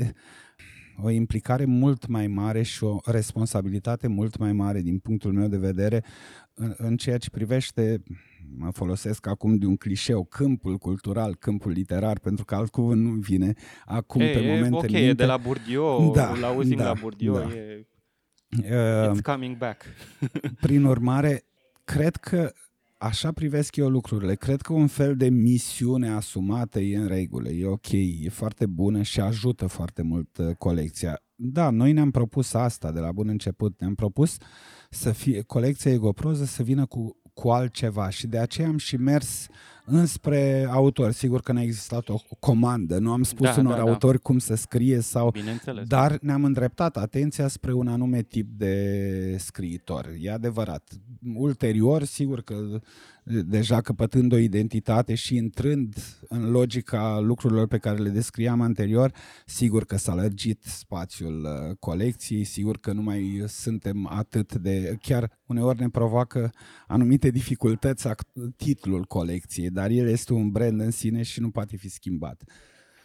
[1.02, 5.58] o implicare mult mai mare și o responsabilitate mult mai mare din punctul meu de
[5.58, 6.04] vedere
[6.54, 8.02] în, în ceea ce privește
[8.56, 13.10] mă folosesc acum de un clișeu, câmpul cultural, câmpul literar, pentru că alt cuvânt nu
[13.10, 13.52] vine
[13.84, 14.98] acum e, pe moment Ok, minte.
[14.98, 17.48] e de la Bourdieu, da, îl auzim da, la Bourdieu, da.
[17.54, 17.86] e
[18.62, 19.82] It's uh, coming back.
[20.60, 21.44] prin urmare,
[21.84, 22.52] cred că
[22.98, 24.34] așa privesc eu lucrurile.
[24.34, 29.02] Cred că un fel de misiune asumată e în regulă, e ok, e foarte bună
[29.02, 31.22] și ajută foarte mult uh, colecția.
[31.34, 33.80] Da, noi ne-am propus asta de la bun început.
[33.80, 34.36] Ne-am propus
[34.90, 39.46] să fie colecția Egoproză să vină cu, cu altceva și de aceea am și mers
[39.50, 39.54] uh,
[39.90, 41.10] înspre autor.
[41.10, 43.90] Sigur că n-a existat o comandă, nu am spus da, unor da, da.
[43.90, 44.22] autori da.
[44.22, 45.34] cum să scrie sau...
[45.86, 50.14] Dar ne-am îndreptat atenția spre un anume tip de scriitor.
[50.20, 50.92] E adevărat.
[51.34, 52.80] Ulterior, sigur că
[53.30, 55.94] deja căpătând o identitate și intrând
[56.28, 59.12] în logica lucrurilor pe care le descriam anterior,
[59.46, 64.98] sigur că s-a lărgit spațiul uh, colecției, sigur că nu mai suntem atât de...
[65.02, 66.50] Chiar uneori ne provoacă
[66.86, 68.08] anumite dificultăți
[68.56, 72.42] titlul colecției, dar el este un brand în sine și nu poate fi schimbat.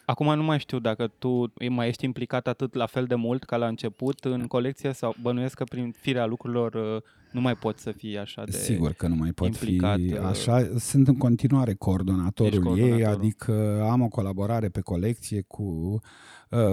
[0.06, 3.56] Acum nu mai știu dacă tu mai ești implicat atât la fel de mult ca
[3.56, 7.02] la început în colecție sau bănuiesc că prin firea lucrurilor uh,
[7.36, 9.98] nu mai poți să fii așa de Sigur că nu mai pot implicat.
[9.98, 10.68] fi uh, așa.
[10.78, 16.00] Sunt în continuare coordonatorul, coordonatorul ei, adică am o colaborare pe colecție cu uh,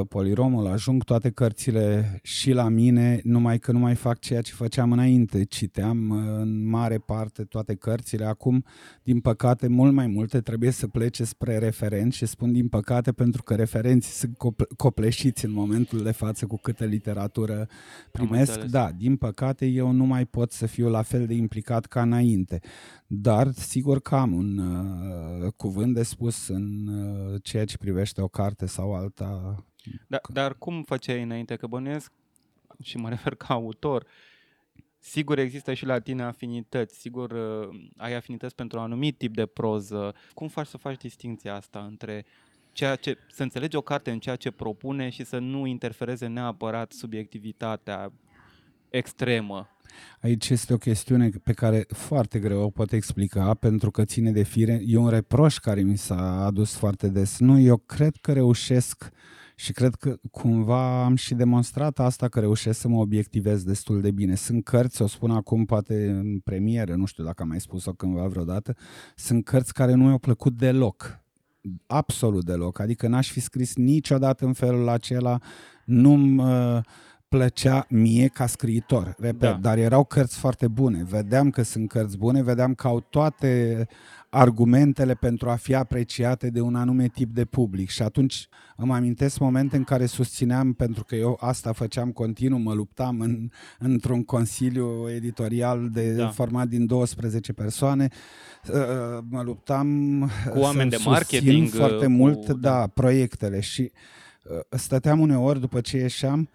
[0.10, 4.92] Poliromul, ajung toate cărțile și la mine, numai că nu mai fac ceea ce făceam
[4.92, 5.44] înainte.
[5.46, 8.26] Citeam uh, în mare parte toate cărțile.
[8.26, 8.66] Acum,
[9.04, 13.44] din păcate, mult mai multe trebuie să plece spre referenți și spun din păcate pentru
[13.44, 14.38] că referenții sunt
[14.78, 17.68] copleșiți în momentul de față cu câtă literatură
[18.12, 18.60] primesc.
[18.60, 22.60] Da, din păcate eu nu mai pot să fiu la fel de implicat ca înainte.
[23.16, 28.28] Dar sigur că am un uh, cuvânt de spus în uh, ceea ce privește o
[28.28, 29.64] carte sau alta.
[30.08, 31.56] Da, dar cum făceai înainte?
[31.56, 32.12] Că bănuiesc,
[32.84, 34.06] și mă refer ca autor,
[35.06, 39.46] Sigur există și la tine afinități, sigur uh, ai afinități pentru un anumit tip de
[39.46, 40.16] proză.
[40.34, 42.26] Cum faci să faci distinția asta între
[42.72, 46.92] ceea ce, să înțelegi o carte în ceea ce propune și să nu interfereze neapărat
[46.92, 48.12] subiectivitatea
[48.98, 49.68] extremă
[50.22, 54.44] Aici este o chestiune pe care foarte greu o pot explica pentru că ține de
[54.44, 54.82] fire.
[54.86, 57.40] E un reproș care mi s-a adus foarte des.
[57.40, 59.10] Nu, eu cred că reușesc
[59.56, 64.12] și cred că cumva am și demonstrat asta că reușesc să mă obiectivez destul de
[64.12, 64.36] bine.
[64.36, 68.28] Sunt cărți, o spun acum poate în premieră, nu știu dacă am mai spus-o cândva
[68.28, 68.76] vreodată,
[69.16, 71.22] sunt cărți care nu mi-au plăcut deloc.
[71.88, 72.80] Absolut deloc.
[72.80, 75.38] Adică n-aș fi scris niciodată în felul acela,
[75.86, 76.44] nu-mi...
[76.44, 76.82] Uh,
[77.38, 79.58] plăcea mie ca scriitor, repet, da.
[79.62, 81.04] dar erau cărți foarte bune.
[81.04, 83.88] Vedeam că sunt cărți bune, vedeam că au toate
[84.30, 89.40] argumentele pentru a fi apreciate de un anume tip de public și atunci îmi amintesc
[89.40, 95.10] momente în care susțineam, pentru că eu asta făceam continuu, mă luptam în, într-un consiliu
[95.10, 96.30] editorial de da.
[96.30, 98.08] format din 12 persoane,
[98.68, 100.20] uh, mă luptam
[100.50, 102.12] cu oameni de marketing foarte cu...
[102.12, 103.92] mult, da, da, proiectele și
[104.44, 106.50] uh, stăteam uneori după ce ieșeam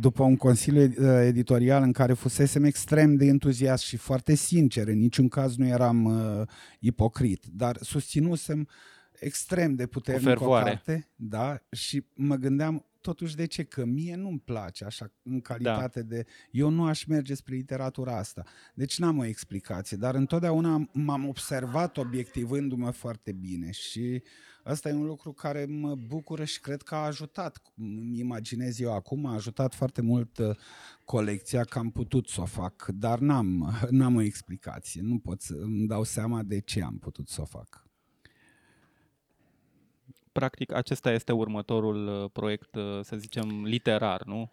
[0.00, 4.98] după un consiliu uh, editorial în care fusesem extrem de entuziast și foarte sincer, în
[4.98, 6.46] niciun caz nu eram uh,
[6.80, 8.68] ipocrit, dar susținusem
[9.12, 13.62] extrem de puternic o carte, da, și mă gândeam totuși de ce?
[13.62, 16.14] Că mie nu-mi place așa în calitate da.
[16.14, 16.26] de...
[16.50, 18.44] Eu nu aș merge spre literatura asta.
[18.74, 24.22] Deci n-am o explicație, dar întotdeauna m-am observat obiectivându-mă foarte bine și
[24.64, 28.94] Asta e un lucru care mă bucură și cred că a ajutat, îmi imaginez eu
[28.94, 30.56] acum, a ajutat foarte mult uh,
[31.04, 35.54] colecția că am putut să o fac, dar n-am, n-am o explicație, nu pot să
[35.54, 37.86] îmi dau seama de ce am putut să o fac.
[40.32, 44.52] Practic, acesta este următorul uh, proiect, uh, să zicem, literar, nu?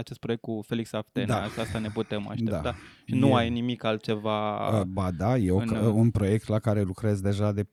[0.00, 1.42] Acest proiect cu Felix Aftene, da.
[1.42, 2.60] asta ne putem aștepta.
[2.62, 2.74] Da.
[3.04, 3.34] Și nu e...
[3.34, 5.68] ai nimic altceva uh, Ba da, e în...
[5.74, 7.66] un proiect la care lucrez deja de 4-5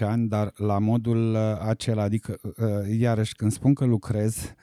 [0.00, 4.54] ani, dar la modul uh, acela, adică uh, iarăși când spun că lucrez,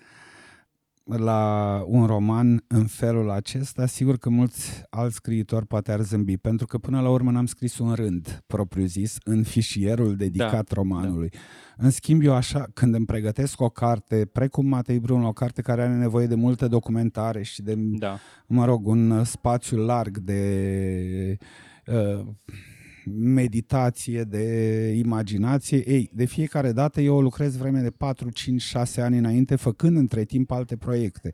[1.04, 6.66] la un roman în felul acesta, sigur că mulți alți scriitori poate ar zâmbi, pentru
[6.66, 11.30] că până la urmă n-am scris un rând propriu-zis în fișierul dedicat da, romanului.
[11.30, 11.40] Da.
[11.78, 15.82] În schimb, eu așa, când îmi pregătesc o carte, precum Matei Brun, o carte care
[15.82, 18.18] are nevoie de multă documentare și de, da.
[18.48, 21.38] mă rog, un spațiu larg de...
[21.86, 22.26] Uh,
[23.06, 24.44] meditație, de
[24.98, 25.90] imaginație.
[25.90, 29.98] Ei, de fiecare dată eu o lucrez vreme de 4, 5, 6 ani înainte, făcând
[29.98, 31.32] între timp alte proiecte.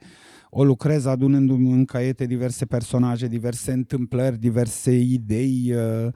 [0.49, 6.13] O lucrez adunându-mi în caiete diverse personaje, diverse întâmplări, diverse idei, uh,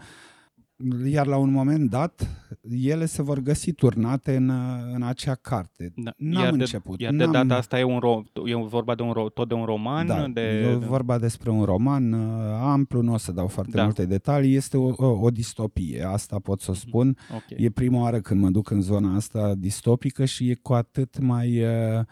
[1.06, 2.28] iar la un moment dat
[2.70, 4.52] ele se vor găsi turnate în,
[4.94, 5.94] în acea carte.
[5.96, 6.14] Da.
[6.18, 6.98] N-am iar început.
[6.98, 9.54] De, iar de data asta e, un ro- e vorba de un ro- tot de
[9.54, 10.08] un roman?
[10.08, 10.42] Da, de...
[10.42, 12.20] e vorba despre un roman uh,
[12.62, 13.84] amplu, nu o să dau foarte da.
[13.84, 17.18] multe detalii, este o, o, o distopie, asta pot să spun.
[17.30, 17.66] Okay.
[17.66, 21.64] E prima oară când mă duc în zona asta distopică și e cu atât mai...
[21.64, 22.06] Uh,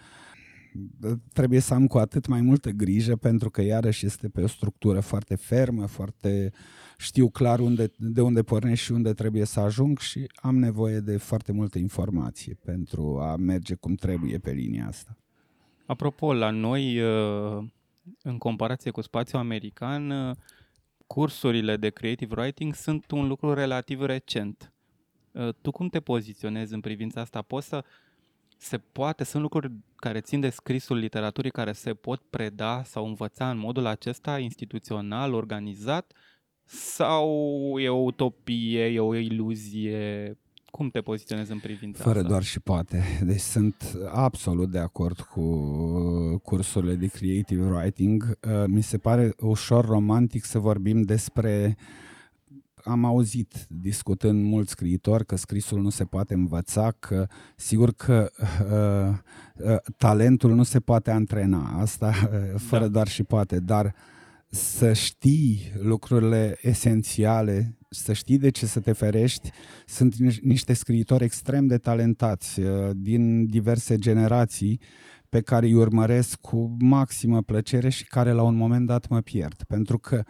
[1.33, 4.99] trebuie să am cu atât mai multă grijă pentru că iarăși este pe o structură
[4.99, 6.51] foarte fermă, foarte
[6.99, 11.17] știu clar unde, de unde pornesc și unde trebuie să ajung și am nevoie de
[11.17, 15.17] foarte multă informație pentru a merge cum trebuie pe linia asta.
[15.85, 17.63] Apropo, la noi, uh,
[18.21, 20.35] în comparație cu spațiul american, uh,
[21.07, 24.71] cursurile de creative writing sunt un lucru relativ recent.
[25.31, 27.41] Uh, tu cum te poziționezi în privința asta?
[27.41, 27.83] Poți să
[28.57, 33.49] se poate, sunt lucruri care țin de scrisul literaturii care se pot preda sau învăța
[33.49, 36.13] în modul acesta instituțional, organizat
[36.69, 37.29] sau
[37.79, 40.37] e o utopie, e o iluzie?
[40.71, 42.29] Cum te poziționezi în privința Fără asta?
[42.29, 43.03] doar și poate.
[43.25, 45.43] Deci sunt absolut de acord cu
[46.43, 48.23] cursurile de creative writing.
[48.23, 51.77] Uh, mi se pare ușor romantic să vorbim despre
[52.83, 59.17] am auzit discutând mulți scriitori că scrisul nu se poate învăța, că sigur că uh,
[59.69, 62.89] uh, talentul nu se poate antrena, asta uh, fără da.
[62.89, 63.91] doar și poate, dar uh,
[64.49, 69.49] să știi lucrurile esențiale, să știi de ce să te ferești.
[69.85, 74.81] Sunt niște scriitori extrem de talentați uh, din diverse generații
[75.29, 79.63] pe care îi urmăresc cu maximă plăcere și care la un moment dat mă pierd.
[79.63, 80.23] Pentru că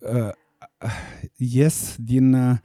[0.00, 0.32] uh,
[1.36, 2.56] ies din uh,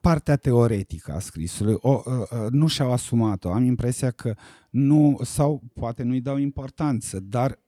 [0.00, 3.52] partea teoretică a scrisului, o, uh, uh, nu și-au asumat-o.
[3.52, 4.34] Am impresia că
[4.70, 7.65] nu, sau poate nu-i dau importanță, dar Uh,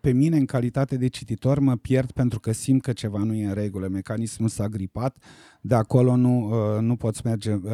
[0.00, 3.46] pe mine, în calitate de cititor, mă pierd pentru că simt că ceva nu e
[3.46, 3.88] în regulă.
[3.88, 5.16] Mecanismul s-a gripat,
[5.60, 7.70] de acolo nu, uh, nu poți merge uh,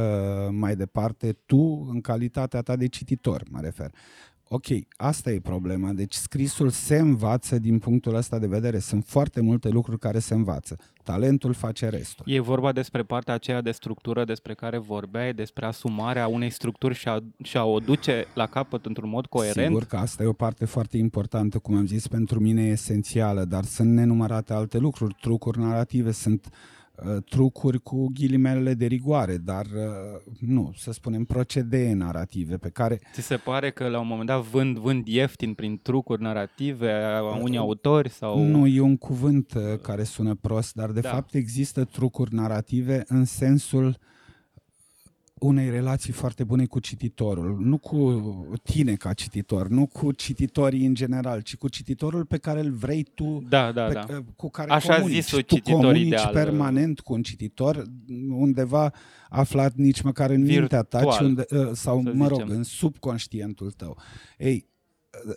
[0.51, 1.37] mai departe.
[1.47, 3.91] Tu, în calitatea ta de cititor, mă refer.
[4.51, 5.92] Ok, asta e problema.
[5.92, 8.78] Deci scrisul se învață din punctul ăsta de vedere.
[8.78, 10.76] Sunt foarte multe lucruri care se învață.
[11.03, 12.24] Talentul face restul.
[12.28, 17.09] E vorba despre partea aceea de structură despre care vorbeai, despre asumarea unei structuri și
[17.09, 19.66] a, și a o duce la capăt într-un mod coerent.
[19.66, 23.44] Sigur că asta e o parte foarte importantă, cum am zis, pentru mine e esențială,
[23.44, 26.78] dar sunt nenumărate alte lucruri, trucuri narrative, sunt uh, Uh,
[27.28, 33.01] trucuri cu ghilimelele de rigoare, dar uh, nu, să spunem procedee narrative pe care...
[33.12, 37.22] Ți se pare că la un moment dat vând, vând ieftin prin trucuri narrative a
[37.22, 38.09] unii autori?
[38.09, 38.44] sau?
[38.44, 41.09] Nu, e un cuvânt uh, care sună prost, dar de da.
[41.09, 43.94] fapt există trucuri narrative în sensul uh,
[45.41, 48.22] unei relații foarte bune cu cititorul, nu cu
[48.62, 53.03] tine ca cititor, nu cu cititorii în general, ci cu cititorul pe care îl vrei
[53.14, 54.05] tu, da, da, pe, da.
[54.36, 55.24] cu care Așa comunici.
[55.24, 56.32] zis tu comunici ideal.
[56.32, 57.84] permanent cu un cititor,
[58.30, 58.93] undeva
[59.28, 62.57] aflat nici măcar în Virtual, mintea ta, ci unde, ă, sau, mă rog, zicem.
[62.57, 63.99] în subconștientul tău.
[64.39, 64.66] Ei,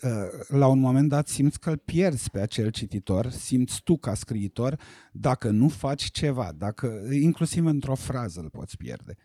[0.04, 3.98] ă, ă, la un moment dat simți că îl pierzi pe acel cititor, simți tu
[3.98, 4.80] ca scriitor,
[5.12, 9.18] dacă nu faci ceva, dacă inclusiv într-o frază îl poți pierde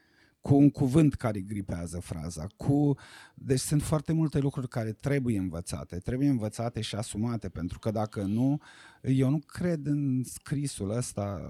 [0.47, 2.97] cu un cuvânt care gripează fraza, cu...
[3.35, 8.23] Deci sunt foarte multe lucruri care trebuie învățate, trebuie învățate și asumate, pentru că dacă
[8.23, 8.61] nu,
[9.03, 11.41] eu nu cred în scrisul ăsta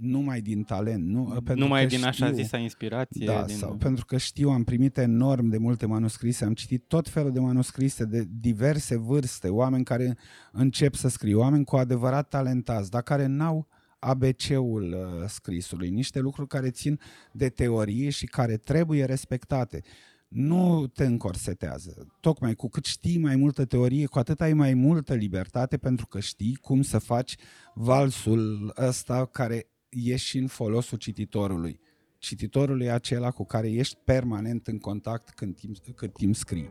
[0.00, 1.06] numai din talent.
[1.06, 3.26] Nu, pentru Numai că din așa știu- zisa inspirație.
[3.26, 3.56] da, din...
[3.56, 7.40] sau pentru că știu, am primit enorm de multe manuscrise, am citit tot felul de
[7.40, 10.16] manuscrise de diverse vârste, oameni care
[10.52, 13.68] încep să scrie, oameni cu adevărat talentați, dar care n-au
[14.00, 17.00] ABC-ul uh, scrisului, niște lucruri care țin
[17.32, 19.82] de teorie și care trebuie respectate.
[20.28, 22.06] Nu te încorsetează.
[22.20, 26.20] Tocmai cu cât știi mai multă teorie, cu atât ai mai multă libertate pentru că
[26.20, 27.36] știi cum să faci
[27.74, 31.80] valsul ăsta care e și în folosul cititorului.
[32.18, 36.70] Cititorul e acela cu care ești permanent în contact când timp, cât timp scrii.